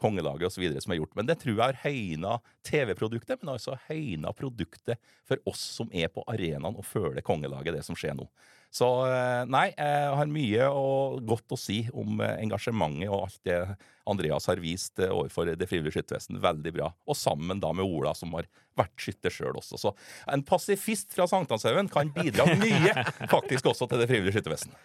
[0.00, 0.66] kongelaget osv.
[0.82, 1.14] som er gjort.
[1.18, 2.36] Men det tror jeg har høyna
[2.66, 7.86] TV-produktet, men altså høyna produktet for oss som er på arenaen og føler kongelaget, det
[7.86, 8.28] som skjer nå.
[8.76, 13.38] Så eh, nei, jeg har mye og godt å si om eh, engasjementet og alt
[13.46, 13.60] det
[14.10, 16.40] Andreas har vist eh, overfor Det frivillige skyttervesen.
[16.42, 16.90] Veldig bra.
[17.06, 19.80] Og sammen da med Ola, som har vært skytter sjøl også.
[19.80, 19.94] Så
[20.32, 22.92] en pasifist fra Sankthanshaugen kan bidra mye
[23.34, 24.76] faktisk også til Det frivillige skyttervesen.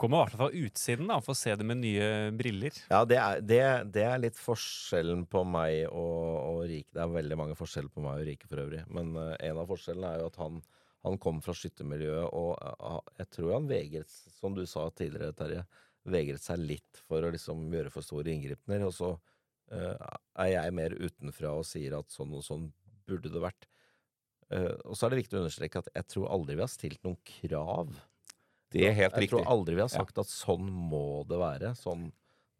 [0.00, 2.76] Kommer i hvert fall fra utsiden, da, for å se det med nye briller.
[2.90, 3.60] Ja, det er, det,
[3.94, 6.90] det er litt forskjellen på meg og, og Rike.
[6.94, 8.82] Det er veldig mange forskjeller på meg og Rike for øvrig.
[8.94, 10.60] Men uh, en av forskjellene er jo at han,
[11.08, 15.66] han kom fra skyttermiljøet, og uh, jeg tror han vegret, som du sa tidligere, Terje,
[16.04, 18.86] vegret seg litt for å liksom gjøre for store inngripener.
[18.88, 20.08] Og så uh,
[20.44, 22.68] er jeg mer utenfra og sier at sånn og sånn
[23.08, 23.68] burde det vært.
[24.52, 27.00] Uh, og så er det viktig å understreke at jeg tror aldri vi har stilt
[27.06, 27.94] noen krav.
[28.74, 29.38] Det er helt jeg riktig.
[29.38, 31.72] tror aldri vi har sagt at sånn må det være.
[31.78, 32.08] Sånn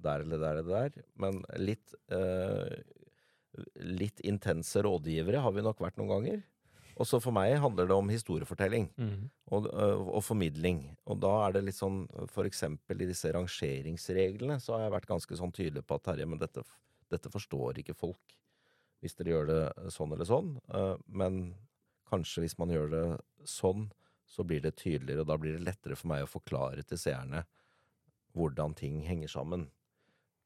[0.04, 1.04] der eller der eller der.
[1.20, 2.74] Men litt eh,
[3.84, 6.42] litt intense rådgivere har vi nok vært noen ganger.
[6.94, 8.84] Og så for meg handler det om historiefortelling
[9.50, 10.96] og, øh, og formidling.
[11.10, 15.08] Og da er det litt sånn For eksempel i disse rangeringsreglene så har jeg vært
[15.10, 16.62] ganske sånn tydelig på at Terje, men dette,
[17.10, 18.38] dette forstår ikke folk
[19.02, 20.54] hvis dere gjør det sånn eller sånn.
[20.72, 21.40] Eh, Men
[22.08, 23.04] kanskje hvis man gjør det
[23.44, 23.90] sånn,
[24.26, 27.44] så blir det tydeligere, og da blir det lettere for meg å forklare til seerne
[28.34, 29.68] hvordan ting henger sammen.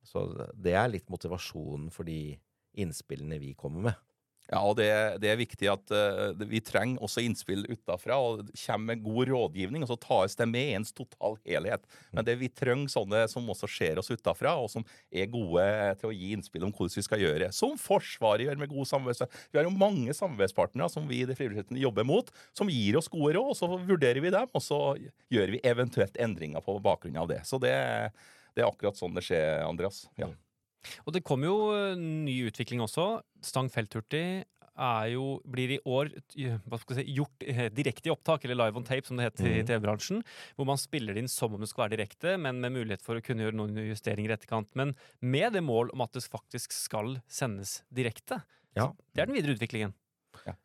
[0.04, 2.36] Så det er litt motivasjonen for de
[2.78, 4.04] innspillene vi kommer med.
[4.48, 4.88] Ja, og det,
[5.20, 9.84] det er viktig at uh, vi trenger også innspill utafra, og kommer med god rådgivning,
[9.84, 11.84] og så tas det med i ens total helhet.
[12.16, 15.66] Men det vi trenger sånne som også ser oss utafra, og som er gode
[16.00, 17.50] til å gi innspill om hvordan vi skal gjøre.
[17.52, 19.44] Som Forsvaret gjør med god samarbeidspartner.
[19.52, 23.12] Vi har jo mange samarbeidspartnere som vi i det frivilligheten jobber mot, som gir oss
[23.12, 24.82] gode råd, og så vurderer vi dem, og så
[25.28, 27.42] gjør vi eventuelt endringer på bakgrunn av det.
[27.44, 27.76] Så det,
[28.56, 30.06] det er akkurat sånn det skjer, Andreas.
[30.16, 30.32] Ja.
[31.06, 33.20] Og det kommer jo eh, ny utvikling også.
[33.44, 34.44] Stang felthurtig
[34.78, 36.12] er jo, blir i år
[36.70, 39.48] hva skal si, gjort eh, direkte i opptak, eller live on tape, som det heter
[39.48, 39.66] i Mhm.
[39.72, 40.20] TV-bransjen.
[40.54, 43.18] Hvor man spiller det inn som om det skal være direkte, men med mulighet for
[43.18, 44.70] å kunne gjøre noen justeringer i etterkant.
[44.78, 48.44] Men med det mål om at det faktisk skal sendes direkte.
[48.78, 48.92] Ja.
[49.14, 49.94] Det er den videre utviklingen.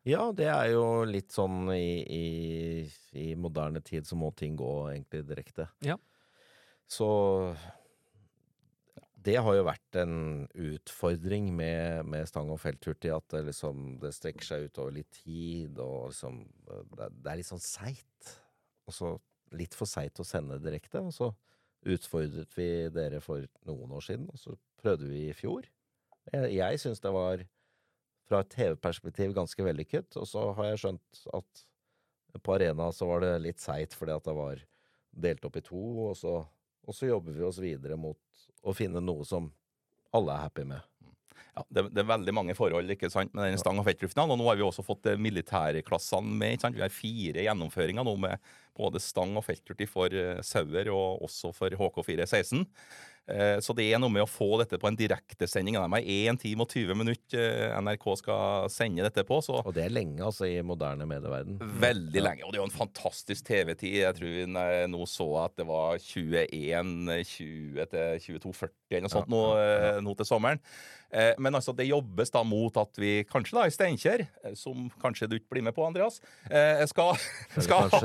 [0.06, 4.70] Ja, det er jo litt sånn i, i, i moderne tid så må ting gå
[4.94, 5.66] egentlig direkte.
[5.82, 5.96] Ja.
[6.86, 7.56] Så
[9.24, 10.16] det har jo vært en
[10.52, 15.78] utfordring med, med stang og felthurtig, at det liksom det strekker seg utover litt tid,
[15.80, 18.34] og liksom Det, det er litt sånn seigt.
[19.54, 21.00] Litt for seigt å sende direkte.
[21.00, 21.30] Og så
[21.94, 25.66] utfordret vi dere for noen år siden, og så prøvde vi i fjor.
[26.32, 27.44] Jeg, jeg syns det var
[28.28, 31.64] fra et TV-perspektiv ganske vellykket, og så har jeg skjønt at
[32.42, 34.62] på arena så var det litt seigt fordi at det var
[35.24, 36.38] delt opp i to, og så,
[36.84, 38.18] og så jobber vi oss videre mot
[38.64, 39.50] å finne noe som
[40.14, 40.82] alle er happy med.
[41.54, 44.26] Ja, det, det er veldig mange forhold ikke sant, med den stang- og feltluften.
[44.26, 46.56] Og nå har vi også fått eh, militærklassene med.
[46.56, 46.78] ikke sant?
[46.78, 51.52] Vi har fire gjennomføringer nå med både stang- og felthurtig for uh, Sauer og også
[51.54, 52.64] for HK416.
[53.24, 55.78] Eh, så det er noe med å få dette på en direktesending.
[55.78, 59.40] De har 1 time og 20 minutter eh, NRK skal sende dette på.
[59.44, 61.56] så Og det er lenge, altså, i moderne medieverden.
[61.80, 62.44] Veldig lenge.
[62.44, 64.00] Og det er jo en fantastisk TV-tid.
[64.02, 69.32] Jeg tror vi eh, nå så at det var 21.20 til 22.40 eller noe sånt
[69.32, 70.60] nå, eh, nå til sommeren.
[71.14, 74.26] Eh, Men altså, det jobbes da mot at vi kanskje da i Steinkjer,
[74.58, 76.20] som kanskje du ikke blir med på, Andreas,
[76.50, 77.14] eh, skal,
[77.56, 78.00] skal, ha,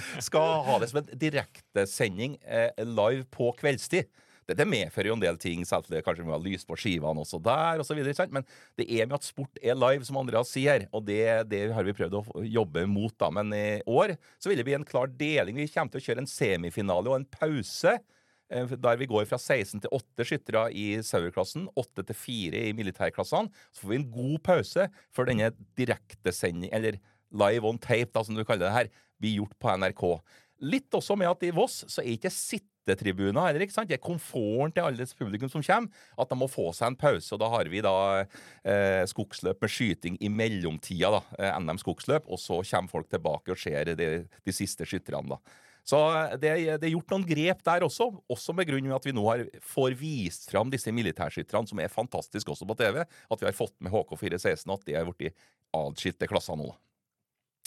[0.28, 2.70] skal ha det som en direktesending eh,
[3.04, 4.10] live på kveldstid.
[4.48, 7.40] Dette medfører jo en del ting, selvfølgelig kanskje vi har ha lys på skivene også
[7.42, 8.32] der, og så sant?
[8.34, 8.44] men
[8.76, 11.96] det er med at sport er live, som Andreas sier, og det, det har vi
[11.96, 13.14] prøvd å jobbe mot.
[13.18, 15.56] da, Men i år så vil det bli en klar deling.
[15.56, 17.96] Vi kommer til å kjøre en semifinale og en pause.
[18.52, 22.76] eh, Der vi går fra 16 til 8 skyttere i Sauer-klassen, 8 til 4 i
[22.76, 23.48] militærklassene.
[23.72, 27.00] Så får vi en god pause før denne direktesending, eller
[27.32, 30.04] live on tape, da, som du kaller det her, blir gjort på NRK.
[30.64, 32.30] Litt også med at i Voss så er ikke
[32.84, 33.72] sittetribuner Henrik.
[33.72, 33.88] sant?
[33.88, 37.32] Det er komforten til alle publikum som kommer, at de må få seg en pause.
[37.34, 42.28] Og da har vi da eh, skogsløp med skyting i mellomtida, da, eh, NM skogsløp,
[42.28, 45.60] og så kommer folk tilbake og ser de, de siste skytterne, da.
[45.84, 45.98] Så
[46.40, 46.48] det,
[46.80, 49.42] det er gjort noen grep der også, også med grunn av at vi nå har,
[49.60, 53.02] får vist fram disse militærskytterne, som er fantastiske også på TV.
[53.04, 55.44] At vi har fått med HK416, og at de er blitt
[55.76, 56.70] adskilte klasser nå.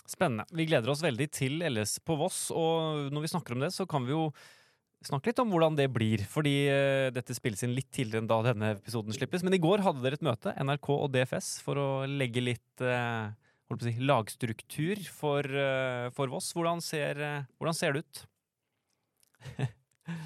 [0.07, 0.47] Spennende.
[0.55, 3.86] Vi gleder oss veldig til LS på Voss, og når vi snakker om det, så
[3.89, 4.30] kan vi jo
[5.06, 6.24] snakke litt om hvordan det blir.
[6.30, 9.45] Fordi uh, dette spilles inn litt tidligere enn da denne episoden slippes.
[9.45, 13.30] Men i går hadde dere et møte, NRK og DFS, for å legge litt uh,
[13.68, 16.54] holdt på å si, lagstruktur for, uh, for Voss.
[16.58, 17.22] Hvordan ser,
[17.58, 18.24] hvordan ser det ut?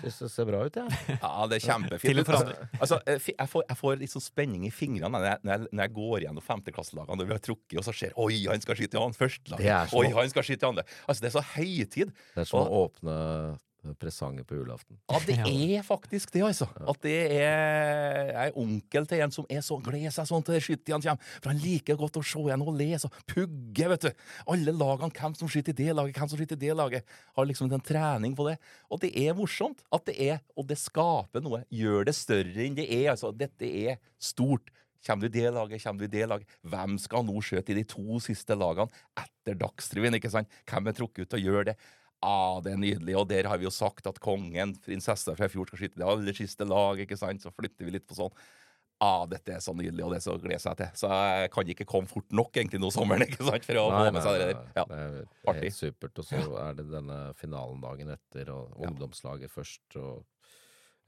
[0.01, 0.97] Syns det ser bra ut, jeg.
[1.23, 2.21] Ja, det er kjempefint.
[2.21, 5.71] Altså, altså, jeg får, jeg får litt sånn spenning i fingrene når jeg, når jeg,
[5.71, 8.77] når jeg går gjennom femteklasselagene når vi har trukket, og så ser Oi, han skal
[8.77, 9.65] skyte i han første lag.
[9.97, 10.85] Oi, han skal skyte i andre.
[11.07, 12.13] Altså, det er så høytid.
[12.35, 13.17] Det er som å åpne
[13.99, 14.97] presanger på julaften.
[15.09, 16.67] Ja, det er faktisk det, altså.
[16.87, 20.61] At det er Jeg er onkel til en som er så gleder seg sånn til
[20.61, 21.31] skyterne kommer.
[21.41, 24.11] For han liker godt å se igjen og lese og pugge, vet du.
[24.53, 27.15] Alle lagene, hvem som skyter i det laget, hvem som skyter i det laget.
[27.37, 28.57] Har liksom en trening på det.
[28.89, 31.63] Og det er morsomt at det er, og det skaper noe.
[31.73, 33.09] Gjør det større enn det er.
[33.15, 34.69] Altså, dette er stort.
[35.01, 36.57] Kommer du i det laget, kommer du i det laget.
[36.61, 40.61] Hvem skal nå skjøte i de to siste lagene etter Dagsrevyen, ikke sant?
[40.69, 41.77] Hvem er trukket ut til å gjøre det?
[42.21, 45.51] Ah, det er nydelig, og der har vi jo sagt at kongen, prinsessa fra i
[45.51, 47.41] fjor, skal skyte det aller siste lag, ikke sant?
[47.41, 48.35] Så flytter vi litt på sånn.
[49.01, 50.91] Ah, dette er så nydelig, og det er så gleder jeg seg til.
[51.01, 54.03] Så jeg kan ikke komme fort nok egentlig nå sommeren, ikke sant, for å få
[54.13, 54.61] med seg det der.
[54.77, 54.85] Ja.
[54.85, 56.21] det er helt supert.
[56.21, 60.27] Og så er det denne finalen dagen etter, og ungdomslaget først, og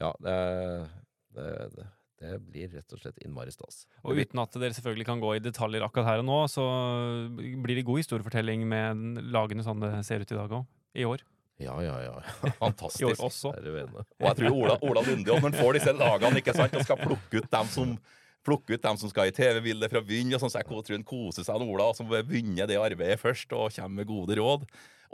[0.02, 0.38] Ja, det,
[1.38, 1.86] det, det,
[2.24, 3.84] det blir rett og slett innmari stas.
[4.02, 6.66] Og uten at dere selvfølgelig kan gå i detaljer akkurat her og nå, så
[7.38, 10.66] blir det god historiefortelling med lagene sånn det ser ut i dag òg.
[10.96, 11.24] I år.
[11.62, 12.16] Ja, ja, ja.
[12.64, 13.04] Fantastisk.
[13.04, 13.54] I år også.
[13.54, 17.02] Og jeg tror Ola, Ola Lunde, når han får disse lagene ikke sant, og skal
[17.02, 17.96] plukke ut dem som
[18.44, 20.34] Plukke ut dem som skal i TV-bildet fra byen.
[20.36, 23.72] og sånn, så Jeg tror han koser seg, Ola, som begynner det arbeidet først og
[23.72, 24.66] kommer med gode råd.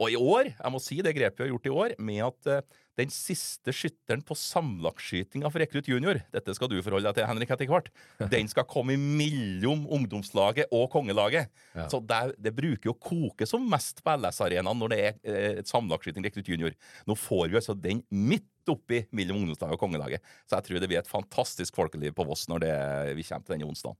[0.01, 2.49] Og i år, jeg må si det grepet vi har gjort i år, med at
[2.49, 7.27] eh, den siste skytteren på samlagsskytinga for Rekrutt junior, dette skal du forholde deg til,
[7.29, 7.89] Henrik, etter hvert,
[8.31, 11.49] den skal komme mellom ungdomslaget og kongelaget.
[11.75, 11.87] Ja.
[11.91, 15.59] Så det, det bruker jo å koke som mest på LS-arenaen når det er eh,
[15.63, 16.75] et samlagsskyting Rekrutt junior.
[17.07, 20.35] Nå får vi altså den midt oppi mellom ungdomslaget og kongelaget.
[20.45, 22.75] Så jeg tror det blir et fantastisk folkeliv på Voss når det,
[23.17, 23.97] vi kommer til denne onsdagen.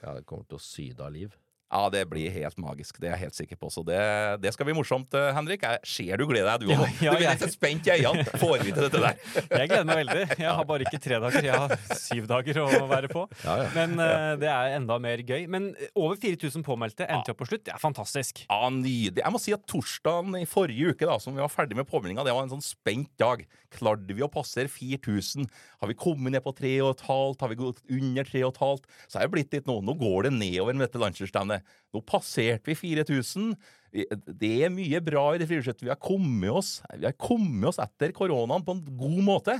[0.00, 1.36] Ja, det kommer til å syde av liv.
[1.70, 2.96] Ja, det blir helt magisk.
[2.98, 3.68] Det er jeg helt sikker på.
[3.70, 3.98] Så det,
[4.42, 5.62] det skal bli morsomt, eh, Henrik.
[5.62, 6.96] Jeg ser du gleder deg, du òg.
[7.04, 8.24] ja, du blir nesten spent i øynene.
[8.42, 9.20] Får vi til dette der?
[9.60, 10.24] Jeg gleder meg veldig.
[10.40, 13.22] Jeg har bare ikke tre dager, jeg har syv dager å være på.
[13.44, 13.68] Ja, ja.
[13.72, 15.46] Men uh, det er enda mer gøy.
[15.50, 17.62] Men over 4000 påmeldte endte opp på slutt.
[17.66, 18.42] Det er fantastisk.
[18.50, 19.22] Ja, nydelig.
[19.22, 22.24] Jeg må si at torsdagen i forrige uke, da, som vi var ferdig med påmeldinga,
[22.26, 23.46] det var en sånn spent dag.
[23.74, 25.46] Klarte vi å passere 4000?
[25.80, 27.38] Har vi kommet ned på 3,5?
[27.40, 28.84] Har vi gått under 3,5?
[29.06, 29.78] Så er det blitt litt nå.
[29.86, 31.59] Nå går det nedover med dette landslagsstevnet.
[31.94, 33.52] Nå passerte vi 4000.
[33.90, 35.86] Det er mye bra i det friluftsbudsjettet.
[35.88, 39.56] Vi har kommet oss Vi har kommet oss etter koronaen på en god måte.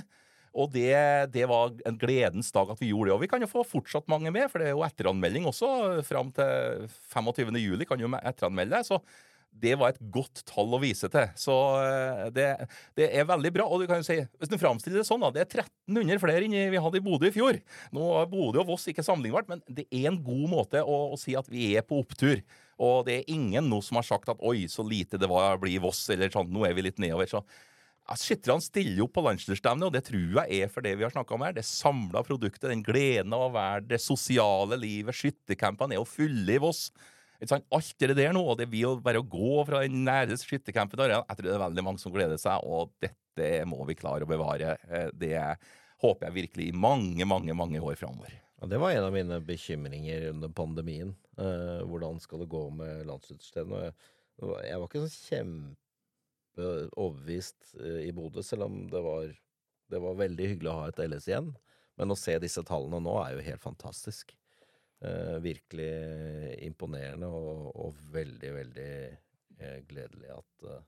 [0.51, 0.95] Og det,
[1.31, 3.17] det var en gledens dag at vi gjorde det.
[3.17, 5.69] Og vi kan jo få fortsatt mange med, for det er jo etteranmelding også.
[6.07, 7.55] Fram til 25.
[7.63, 8.83] juli kan jo etteranmelde.
[8.87, 8.99] Så
[9.61, 11.27] det var et godt tall å vise til.
[11.39, 12.47] Så eh, det,
[12.99, 13.67] det er veldig bra.
[13.69, 16.47] Og du kan jo si, hvis du framstiller det sånn, da, det er 1300 flere
[16.47, 17.61] enn vi hadde i Bodø i fjor.
[17.97, 21.21] Nå er Bodø og Voss ikke sammenlignbart, men det er en god måte å, å
[21.21, 22.41] si at vi er på opptur.
[22.81, 25.61] Og det er ingen nå som har sagt at oi, så lite det var å
[25.61, 27.29] bli Voss, eller sånn, nå er vi litt nedover.
[27.29, 27.45] så
[28.19, 31.37] Skytterne stiller opp på landslagsstevnet, og det tror jeg er for det vi har snakka
[31.37, 31.55] om her.
[31.55, 35.15] Det samla produktet, den gleden av å være det sosiale livet.
[35.15, 36.89] Skyttercampene er jo fulle i Voss.
[37.41, 41.07] Alt det der nå, og det vil bare å gå fra den næreste skyttercampen til
[41.07, 41.25] arenaen.
[41.31, 44.29] Jeg tror det er veldig mange som gleder seg, og dette må vi klare å
[44.29, 44.77] bevare.
[44.91, 45.41] Eh, Det
[46.01, 48.33] håper jeg virkelig i mange, mange, mange år framover.
[48.61, 51.15] Ja, det var en av mine bekymringer under pandemien.
[51.39, 53.89] Eh, hvordan skal det gå med landsutstedene?
[53.89, 53.95] Jeg,
[54.69, 55.77] jeg var ikke sånn
[56.57, 59.33] kjempeoverbevist eh, i Bodø, selv om det var,
[59.89, 61.55] det var veldig hyggelig å ha et LS igjen.
[61.97, 64.37] Men å se disse tallene nå er jo helt fantastisk.
[65.01, 65.93] Eh, virkelig
[66.67, 70.83] imponerende og, og veldig, veldig eh, gledelig at, eh,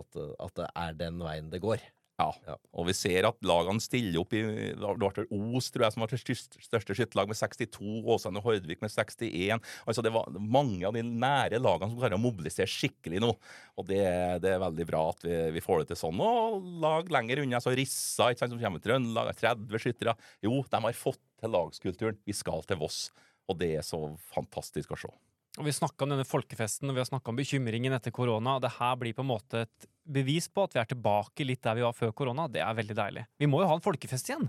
[0.00, 1.84] at, at det er den veien det går.
[2.18, 2.26] Ja.
[2.46, 2.56] Ja.
[2.74, 6.10] Og vi ser at lagene stiller opp i Det var Os, tror jeg, som var
[6.10, 7.78] det største, skytterlag med 62.
[8.16, 9.62] Åsane og Hordvik med 61.
[9.86, 13.32] Altså Det var mange av de nære lagene som klarer å mobilisere skikkelig nå.
[13.78, 14.02] Og det,
[14.42, 16.22] det er veldig bra at vi, vi får det til sånn.
[16.22, 20.18] Og lag lenger unna, så Rissa, ikke sant, som kommer til Trøndelag, er 30 skyttere.
[20.42, 22.18] Jo, de har fått til lagskulturen.
[22.26, 23.04] Vi skal til Voss.
[23.50, 24.00] Og det er så
[24.32, 25.12] fantastisk å se.
[25.54, 28.56] Og Vi snakka om denne folkefesten og vi har snakka om bekymringen etter korona.
[28.56, 31.62] og Det her blir på en måte et bevis på at vi er tilbake litt
[31.62, 32.48] der vi var før korona.
[32.50, 33.26] Det er veldig deilig.
[33.38, 34.48] Vi må jo ha en folkefest igjen.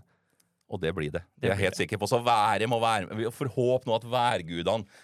[0.66, 1.22] Og det blir det.
[1.38, 2.10] Det er jeg helt sikker på.
[2.10, 3.20] Så været må være med.
[3.22, 5.04] Vi får håpe nå at værgudene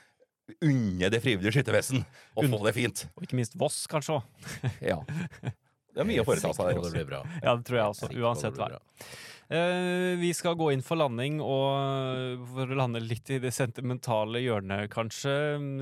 [0.60, 2.02] unner det frivillige skyttervesen
[2.36, 3.06] å få det fint.
[3.16, 4.72] Og ikke minst Voss, kanskje òg.
[4.84, 5.02] Ja.
[5.92, 7.26] Det er mye å foreta seg der det blir bra.
[7.42, 8.10] Ja, det tror jeg også.
[8.22, 8.80] Uansett vær.
[9.52, 14.40] Eh, vi skal gå inn for landing, og for å lande litt i det sentimentale
[14.40, 15.34] hjørnet, kanskje.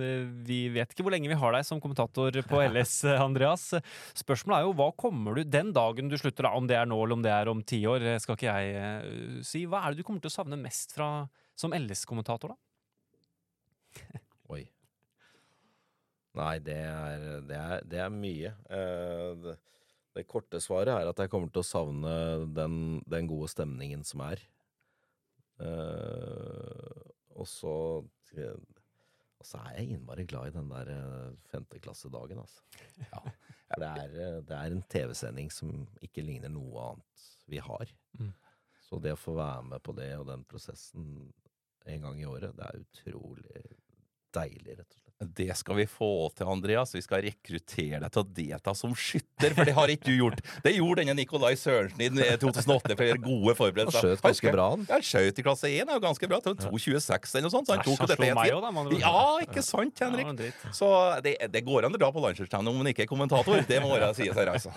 [0.01, 3.67] Eh, Vi vet ikke hvor lenge vi har deg som kommentator på LS, Andreas.
[4.17, 7.19] Spørsmålet er jo hva kommer du den dagen du slutter, om det er nå eller
[7.19, 9.67] om det er om ti år, eh, skal ikke jeg si.
[9.69, 14.17] Hva er det du kommer til å savne mest fra, som LS-kommentator, da?
[14.55, 14.63] Oi.
[16.39, 18.55] Nei, det er, det er, det er mye.
[18.69, 19.59] Uh, det,
[20.19, 22.13] Det korte svaret er at jeg kommer til å savne
[22.51, 24.41] den, den gode stemningen som er.
[25.59, 26.99] Uh,
[27.39, 27.73] og så
[29.39, 32.59] Og så er jeg innmari glad i den der eh, femteklassedagen, altså.
[33.69, 35.71] For det er, eh, det er en TV-sending som
[36.03, 37.93] ikke ligner noe annet vi har.
[38.19, 38.33] Mm.
[38.83, 41.07] Så det å få være med på det og den prosessen
[41.87, 43.63] en gang i året, det er utrolig
[44.35, 45.08] deilig, rett og slett.
[45.19, 46.93] Det skal vi få til, Andreas.
[46.95, 50.39] Vi skal rekruttere deg til å delta som skytter, for det har ikke du gjort.
[50.63, 52.07] Det gjorde denne Nikolai Sørensen i
[52.39, 54.87] 2008 for å gjøre gode Han skjøt ganske bra, han.
[54.87, 56.39] Ja, Han skjøt i klasse 1, er jo ganske bra.
[56.45, 57.67] Til 2,26 eller noe sånt.
[57.67, 58.95] Så han tok jo dette helt.
[59.03, 60.63] Ja, ikke sant, Henrik?
[60.79, 60.93] Så
[61.27, 63.59] det, det går an å dra på landslagsstevne om man ikke er kommentator.
[63.67, 64.71] Det må være sies her, altså.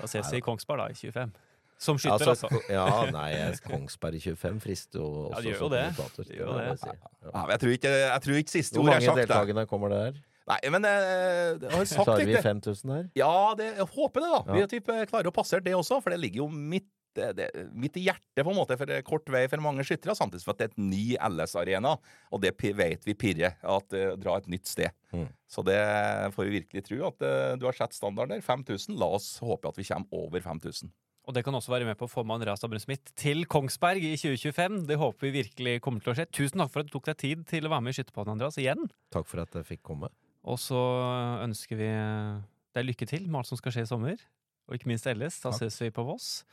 [0.00, 1.30] Da ses vi i Kongsberg, da, i 25.
[1.78, 2.48] Som Ja, skytter, altså?
[2.48, 2.60] altså.
[2.72, 3.30] ja, nei,
[3.66, 5.82] Kongsberg i 25 frister jo Ja, også det gjør jo det.
[6.16, 6.64] Det gjør det.
[6.70, 6.88] jeg si.
[6.94, 7.30] Ja.
[7.34, 9.16] Ja, jeg, tror ikke, jeg tror ikke siste Hvor ord er mange sagt.
[9.16, 9.26] der.
[9.26, 10.20] deltakende kommer det her?
[10.46, 13.06] Nei, men eh, jeg har sagt Klarer vi 5000 her?
[13.18, 14.52] Ja, det, jeg håper det, da.
[14.54, 14.66] Vi Ja.
[14.70, 18.04] typ, klarer å passere det også, for det ligger jo midt, det, det, midt i
[18.06, 20.58] hjertet, på en måte, for det er kort vei for mange skyttere, samtidig som at
[20.60, 21.94] det er et ny LS-arena,
[22.30, 24.92] og det vet vi pirrer, at uh, dra et nytt sted.
[25.16, 25.26] Mm.
[25.48, 25.80] Så det
[26.36, 28.44] får vi virkelig tro, at uh, du har sett standarden der.
[28.44, 28.94] 5000.
[29.00, 30.92] La oss håpe at vi kommer over 5000.
[31.26, 34.04] Og det kan også være med på å få med Andreas Dabrun Smith til Kongsberg
[34.06, 34.84] i 2025.
[34.86, 36.28] Det håper vi virkelig kommer til å skje.
[36.30, 38.58] Tusen takk for at du tok deg tid til å være med i Skytterpodden, Andreas,
[38.62, 38.86] igjen.
[39.14, 40.12] Takk for at jeg fikk komme.
[40.46, 40.78] Og så
[41.42, 41.90] ønsker vi
[42.78, 44.22] deg lykke til med alt som skal skje i sommer.
[44.70, 45.40] Og ikke minst ellers.
[45.42, 46.44] Da ses vi på Voss.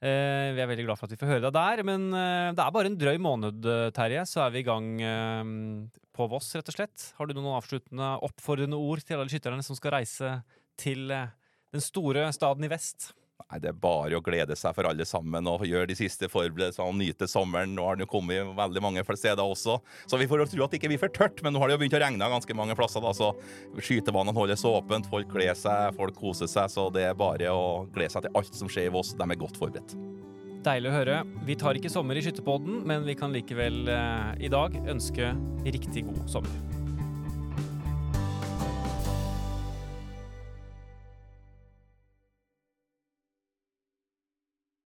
[0.00, 2.62] Eh, vi er veldig glad for at vi får høre deg der, men eh, det
[2.62, 5.50] er bare en drøy måned, eh, Terje, så er vi i gang eh,
[6.16, 7.10] på Voss, rett og slett.
[7.18, 10.38] Har du noen avsluttende, oppfordrende ord til alle skytterne som skal reise
[10.80, 11.34] til eh,
[11.76, 13.10] den store staden i vest?
[13.48, 16.86] Nei, Det er bare å glede seg for alle sammen og gjøre de siste forberedelsene
[16.86, 17.74] og nyte sommeren.
[17.76, 20.80] Nå har den jo kommet veldig mange steder også, så vi får tro at det
[20.80, 21.42] ikke blir for tørt.
[21.42, 23.32] Men nå har det jo begynt å regne ganske mange plasser, da, så
[23.78, 25.10] skytebanene holdes åpent.
[25.10, 28.56] Folk gleder seg, folk koser seg, så det er bare å glede seg til alt
[28.56, 29.14] som skjer i Voss.
[29.18, 29.96] De er godt forberedt.
[30.60, 31.22] Deilig å høre.
[31.48, 35.32] Vi tar ikke sommer i Skytterpodden, men vi kan likevel eh, i dag ønske
[35.64, 36.79] riktig god sommer.